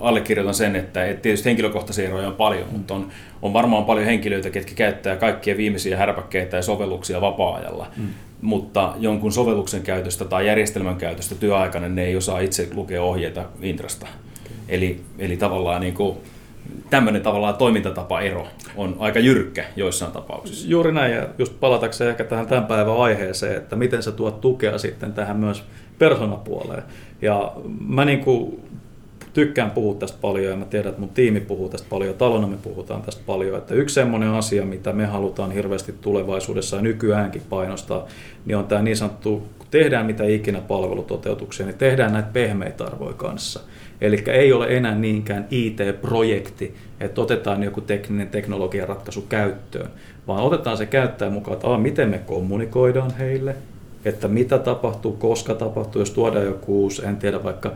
allekirjoitan 0.00 0.54
sen, 0.54 0.76
että, 0.76 1.06
että 1.06 1.22
tietysti 1.22 1.48
henkilökohtaisia 1.48 2.08
eroja 2.08 2.28
on 2.28 2.34
paljon, 2.34 2.68
mutta 2.72 2.94
on, 2.94 3.08
on 3.42 3.52
varmaan 3.52 3.84
paljon 3.84 4.06
henkilöitä, 4.06 4.50
ketkä 4.50 4.74
käyttää 4.74 5.16
kaikkia 5.16 5.56
viimeisiä 5.56 5.96
härpäkkeitä 5.96 6.56
ja 6.56 6.62
sovelluksia 6.62 7.20
vapaa-ajalla. 7.20 7.86
Mm. 7.96 8.08
Mutta 8.40 8.94
jonkun 8.98 9.32
sovelluksen 9.32 9.82
käytöstä 9.82 10.24
tai 10.24 10.46
järjestelmän 10.46 10.96
käytöstä 10.96 11.34
työaikana 11.34 11.88
ne 11.88 12.04
ei 12.04 12.16
osaa 12.16 12.40
itse 12.40 12.68
lukea 12.74 13.02
ohjeita 13.02 13.44
Intrasta. 13.62 14.06
Okay. 14.06 14.52
Eli, 14.68 15.00
eli 15.18 15.36
tavallaan 15.36 15.80
niin 15.80 15.94
kuin, 15.94 16.16
tämmöinen 16.90 17.22
tavallaan 17.22 17.54
toimintatapa-ero 17.54 18.46
on 18.76 18.96
aika 18.98 19.18
jyrkkä 19.18 19.64
joissain 19.76 20.12
tapauksissa. 20.12 20.68
Juuri 20.68 20.92
näin, 20.92 21.12
ja 21.12 21.28
just 21.38 21.60
palatakseen 21.60 22.10
ehkä 22.10 22.24
tähän 22.24 22.46
tämän 22.46 22.66
päivän 22.66 22.96
aiheeseen, 22.96 23.56
että 23.56 23.76
miten 23.76 24.02
sä 24.02 24.12
tuot 24.12 24.40
tukea 24.40 24.78
sitten 24.78 25.12
tähän 25.12 25.36
myös 25.36 25.64
persoonapuoleen. 25.98 26.82
Ja 27.22 27.52
mä 27.88 28.04
niin 28.04 28.20
kuin 28.20 28.62
tykkään 29.32 29.70
puhua 29.70 29.94
tästä 29.94 30.18
paljon 30.20 30.50
ja 30.50 30.56
mä 30.56 30.64
tiedän, 30.64 30.88
että 30.88 31.00
mun 31.00 31.08
tiimi 31.08 31.40
puhuu 31.40 31.68
tästä 31.68 31.86
paljon, 31.90 32.14
talona 32.14 32.46
me 32.46 32.56
puhutaan 32.56 33.02
tästä 33.02 33.22
paljon, 33.26 33.58
että 33.58 33.74
yksi 33.74 33.94
semmoinen 33.94 34.28
asia, 34.28 34.64
mitä 34.64 34.92
me 34.92 35.06
halutaan 35.06 35.50
hirveästi 35.50 35.94
tulevaisuudessa 36.00 36.76
ja 36.76 36.82
nykyäänkin 36.82 37.42
painostaa, 37.48 38.06
niin 38.44 38.56
on 38.56 38.66
tämä 38.66 38.82
niin 38.82 38.96
sanottu, 38.96 39.42
kun 39.58 39.66
tehdään 39.70 40.06
mitä 40.06 40.24
ikinä 40.24 40.60
palvelutoteutuksia, 40.60 41.66
niin 41.66 41.78
tehdään 41.78 42.12
näitä 42.12 42.28
pehmeitä 42.32 42.84
arvoja 42.84 43.14
kanssa. 43.14 43.60
Eli 44.02 44.22
ei 44.26 44.52
ole 44.52 44.76
enää 44.76 44.94
niinkään 44.94 45.46
IT-projekti, 45.50 46.74
että 47.00 47.20
otetaan 47.20 47.62
joku 47.62 47.80
tekninen 47.80 48.28
teknologian 48.28 48.88
ratkaisu 48.88 49.22
käyttöön, 49.22 49.90
vaan 50.26 50.42
otetaan 50.42 50.76
se 50.76 50.86
käyttäjä 50.86 51.30
mukaan, 51.30 51.54
että 51.54 51.78
miten 51.78 52.08
me 52.08 52.18
kommunikoidaan 52.18 53.14
heille, 53.18 53.56
että 54.04 54.28
mitä 54.28 54.58
tapahtuu, 54.58 55.12
koska 55.12 55.54
tapahtuu, 55.54 56.02
jos 56.02 56.10
tuodaan 56.10 56.44
joku 56.44 56.82
uusi, 56.82 57.06
en 57.06 57.16
tiedä 57.16 57.44
vaikka 57.44 57.72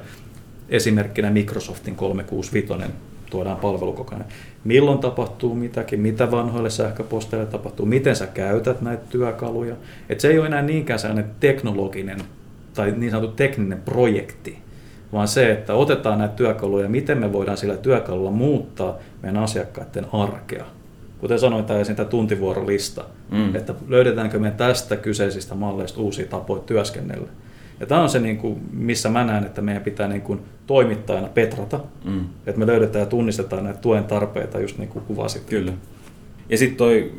esimerkkinä 0.68 1.30
Microsoftin 1.30 1.96
365 1.96 2.92
tuodaan 3.30 3.56
palvelukokoinen. 3.56 4.26
Milloin 4.64 4.98
tapahtuu 4.98 5.54
mitäkin, 5.54 6.00
mitä 6.00 6.30
vanhoille 6.30 6.70
sähköposteille 6.70 7.46
tapahtuu, 7.46 7.86
miten 7.86 8.16
sä 8.16 8.26
käytät 8.26 8.80
näitä 8.80 9.02
työkaluja. 9.10 9.74
Et 10.08 10.20
se 10.20 10.28
ei 10.28 10.38
ole 10.38 10.46
enää 10.46 10.62
niinkään 10.62 10.98
sellainen 10.98 11.30
teknologinen 11.40 12.18
tai 12.74 12.94
niin 12.96 13.10
sanottu 13.10 13.36
tekninen 13.36 13.82
projekti, 13.82 14.65
vaan 15.12 15.28
se, 15.28 15.52
että 15.52 15.74
otetaan 15.74 16.18
näitä 16.18 16.34
työkaluja, 16.34 16.88
miten 16.88 17.18
me 17.18 17.32
voidaan 17.32 17.56
sillä 17.56 17.76
työkalulla 17.76 18.30
muuttaa 18.30 18.96
meidän 19.22 19.42
asiakkaiden 19.42 20.06
arkea. 20.12 20.64
Kuten 21.18 21.38
sanoin, 21.38 21.64
tämä 21.64 21.80
esiin 21.80 21.96
tämä 21.96 22.08
tuntivuorolista, 22.08 23.04
mm. 23.30 23.54
että 23.54 23.74
löydetäänkö 23.88 24.38
me 24.38 24.50
tästä 24.50 24.96
kyseisistä 24.96 25.54
malleista 25.54 26.00
uusia 26.00 26.26
tapoja 26.26 26.62
työskennellä. 26.62 27.28
Ja 27.80 27.86
tämä 27.86 28.02
on 28.02 28.08
se, 28.08 28.18
niin 28.18 28.38
kuin, 28.38 28.60
missä 28.72 29.08
mä 29.08 29.24
näen, 29.24 29.44
että 29.44 29.62
meidän 29.62 29.82
pitää 29.82 30.08
niin 30.08 30.22
kuin, 30.22 30.40
toimittajana 30.66 31.28
petrata, 31.28 31.80
mm. 32.04 32.24
että 32.46 32.58
me 32.58 32.66
löydetään 32.66 33.00
ja 33.00 33.06
tunnistetaan 33.06 33.64
näitä 33.64 33.80
tuen 33.80 34.04
tarpeita, 34.04 34.60
just 34.60 34.78
niin 34.78 34.88
kuin 34.88 35.04
kuvasit. 35.04 35.44
Kyllä. 35.44 35.72
Ja 36.48 36.58
sitten 36.58 36.76
toi 36.76 37.12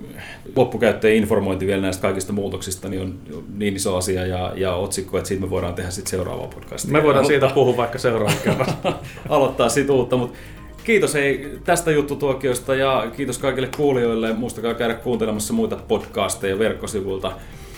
loppukäyttäjän 0.55 1.17
informointi 1.17 1.67
vielä 1.67 1.81
näistä 1.81 2.01
kaikista 2.01 2.33
muutoksista 2.33 2.89
niin 2.89 3.01
on 3.01 3.19
niin 3.57 3.75
iso 3.75 3.97
asia 3.97 4.25
ja, 4.25 4.53
ja 4.55 4.73
otsikko, 4.73 5.17
että 5.17 5.27
siitä 5.27 5.43
me 5.43 5.49
voidaan 5.49 5.73
tehdä 5.73 5.91
sitten 5.91 6.11
seuraava 6.11 6.47
podcastia. 6.47 6.93
Me 6.93 7.03
voidaan 7.03 7.25
siitä 7.25 7.51
puhua 7.53 7.77
vaikka 7.77 7.97
seuraavan 7.97 8.37
kerran. 8.43 8.67
Aloittaa 9.29 9.69
siitä 9.69 9.93
uutta, 9.93 10.17
mutta 10.17 10.37
kiitos 10.83 11.13
hei 11.13 11.59
tästä 11.63 11.91
juttutuokiosta 11.91 12.75
ja 12.75 13.11
kiitos 13.17 13.37
kaikille 13.37 13.69
kuulijoille. 13.77 14.33
Muistakaa 14.33 14.73
käydä 14.73 14.93
kuuntelemassa 14.93 15.53
muita 15.53 15.75
podcasteja 15.87 16.59
verkkosivuilta. 16.59 17.31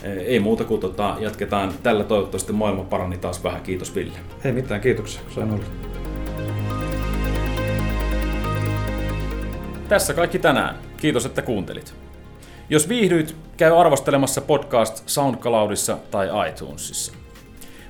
Ei 0.03 0.39
muuta 0.39 0.63
kuin 0.63 0.81
tota, 0.81 1.15
jatketaan 1.19 1.73
tällä 1.83 2.03
toivottavasti 2.03 2.53
maailma 2.53 2.83
parani 2.83 3.17
taas 3.17 3.43
vähän. 3.43 3.61
Kiitos 3.61 3.95
Ville. 3.95 4.17
Ei 4.43 4.51
mitään, 4.51 4.81
kiitoksia 4.81 5.21
kun 5.21 5.33
sain 5.33 5.51
olla. 5.51 5.63
Tässä 9.89 10.13
kaikki 10.13 10.39
tänään. 10.39 10.88
Kiitos, 11.01 11.25
että 11.25 11.41
kuuntelit. 11.41 11.93
Jos 12.69 12.89
viihdyit, 12.89 13.35
käy 13.57 13.79
arvostelemassa 13.79 14.41
podcast 14.41 15.03
SoundCloudissa 15.05 15.97
tai 16.11 16.29
iTunesissa. 16.49 17.13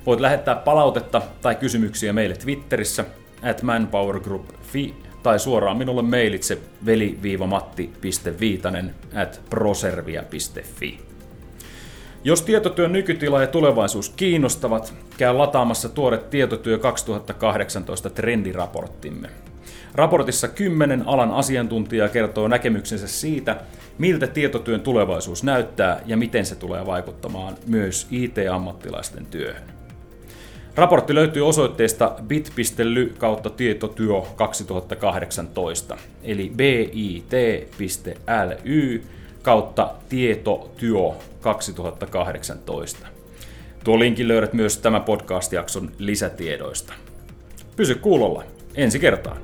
Voit 0.06 0.20
lähettää 0.20 0.54
palautetta 0.54 1.22
tai 1.42 1.54
kysymyksiä 1.54 2.12
meille 2.12 2.36
Twitterissä 2.36 3.04
at 3.50 3.62
manpowergroup.fi 3.62 4.94
tai 5.22 5.38
suoraan 5.38 5.76
minulle 5.76 6.02
mailitse 6.02 6.58
veli-matti.viitanen 6.86 8.94
at 9.14 9.40
proservia.fi. 9.50 11.00
Jos 12.24 12.42
tietotyön 12.42 12.92
nykytila 12.92 13.40
ja 13.40 13.46
tulevaisuus 13.46 14.08
kiinnostavat, 14.08 14.94
käy 15.16 15.34
lataamassa 15.34 15.88
tuore 15.88 16.18
Tietotyö 16.18 16.78
2018 16.78 18.10
trendiraporttimme. 18.10 19.30
Raportissa 19.94 20.48
kymmenen 20.48 21.02
alan 21.06 21.30
asiantuntijaa 21.30 22.08
kertoo 22.08 22.48
näkemyksensä 22.48 23.08
siitä, 23.08 23.56
miltä 23.98 24.26
tietotyön 24.26 24.80
tulevaisuus 24.80 25.44
näyttää 25.44 26.00
ja 26.06 26.16
miten 26.16 26.46
se 26.46 26.54
tulee 26.54 26.86
vaikuttamaan 26.86 27.54
myös 27.66 28.06
IT-ammattilaisten 28.10 29.26
työhön. 29.26 29.80
Raportti 30.74 31.14
löytyy 31.14 31.48
osoitteesta 31.48 32.14
bit.ly 32.22 33.14
kautta 33.18 33.50
tietotyö 33.50 34.20
2018, 34.36 35.96
eli 36.22 36.52
bit.ly 36.56 37.82
kautta 39.42 39.94
tietotyö 40.08 41.10
2018. 41.40 43.06
Tuo 43.84 43.98
linkin 43.98 44.28
löydät 44.28 44.52
myös 44.52 44.78
tämän 44.78 45.02
podcast-jakson 45.02 45.90
lisätiedoista. 45.98 46.92
Pysy 47.76 47.94
kuulolla. 47.94 48.44
Ensi 48.74 48.98
kertaan. 48.98 49.36